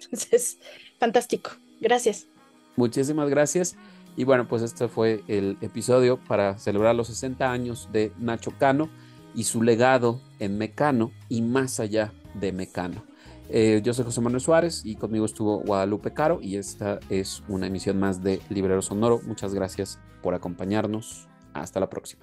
[0.00, 0.58] Entonces,
[1.00, 1.50] fantástico.
[1.80, 2.28] Gracias.
[2.76, 3.76] Muchísimas gracias.
[4.16, 8.88] Y bueno, pues este fue el episodio para celebrar los 60 años de Nacho Cano
[9.34, 13.04] y su legado en Mecano y más allá de Mecano.
[13.50, 17.66] Eh, yo soy José Manuel Suárez y conmigo estuvo Guadalupe Caro y esta es una
[17.66, 19.20] emisión más de Librero Sonoro.
[19.24, 21.28] Muchas gracias por acompañarnos.
[21.54, 22.22] Hasta la próxima.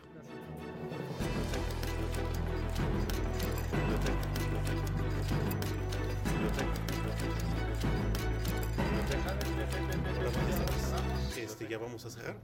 [11.36, 12.38] Este, ya vamos a cerrar.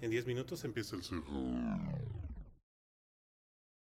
[0.00, 1.24] En 10 minutos empieza el cerro.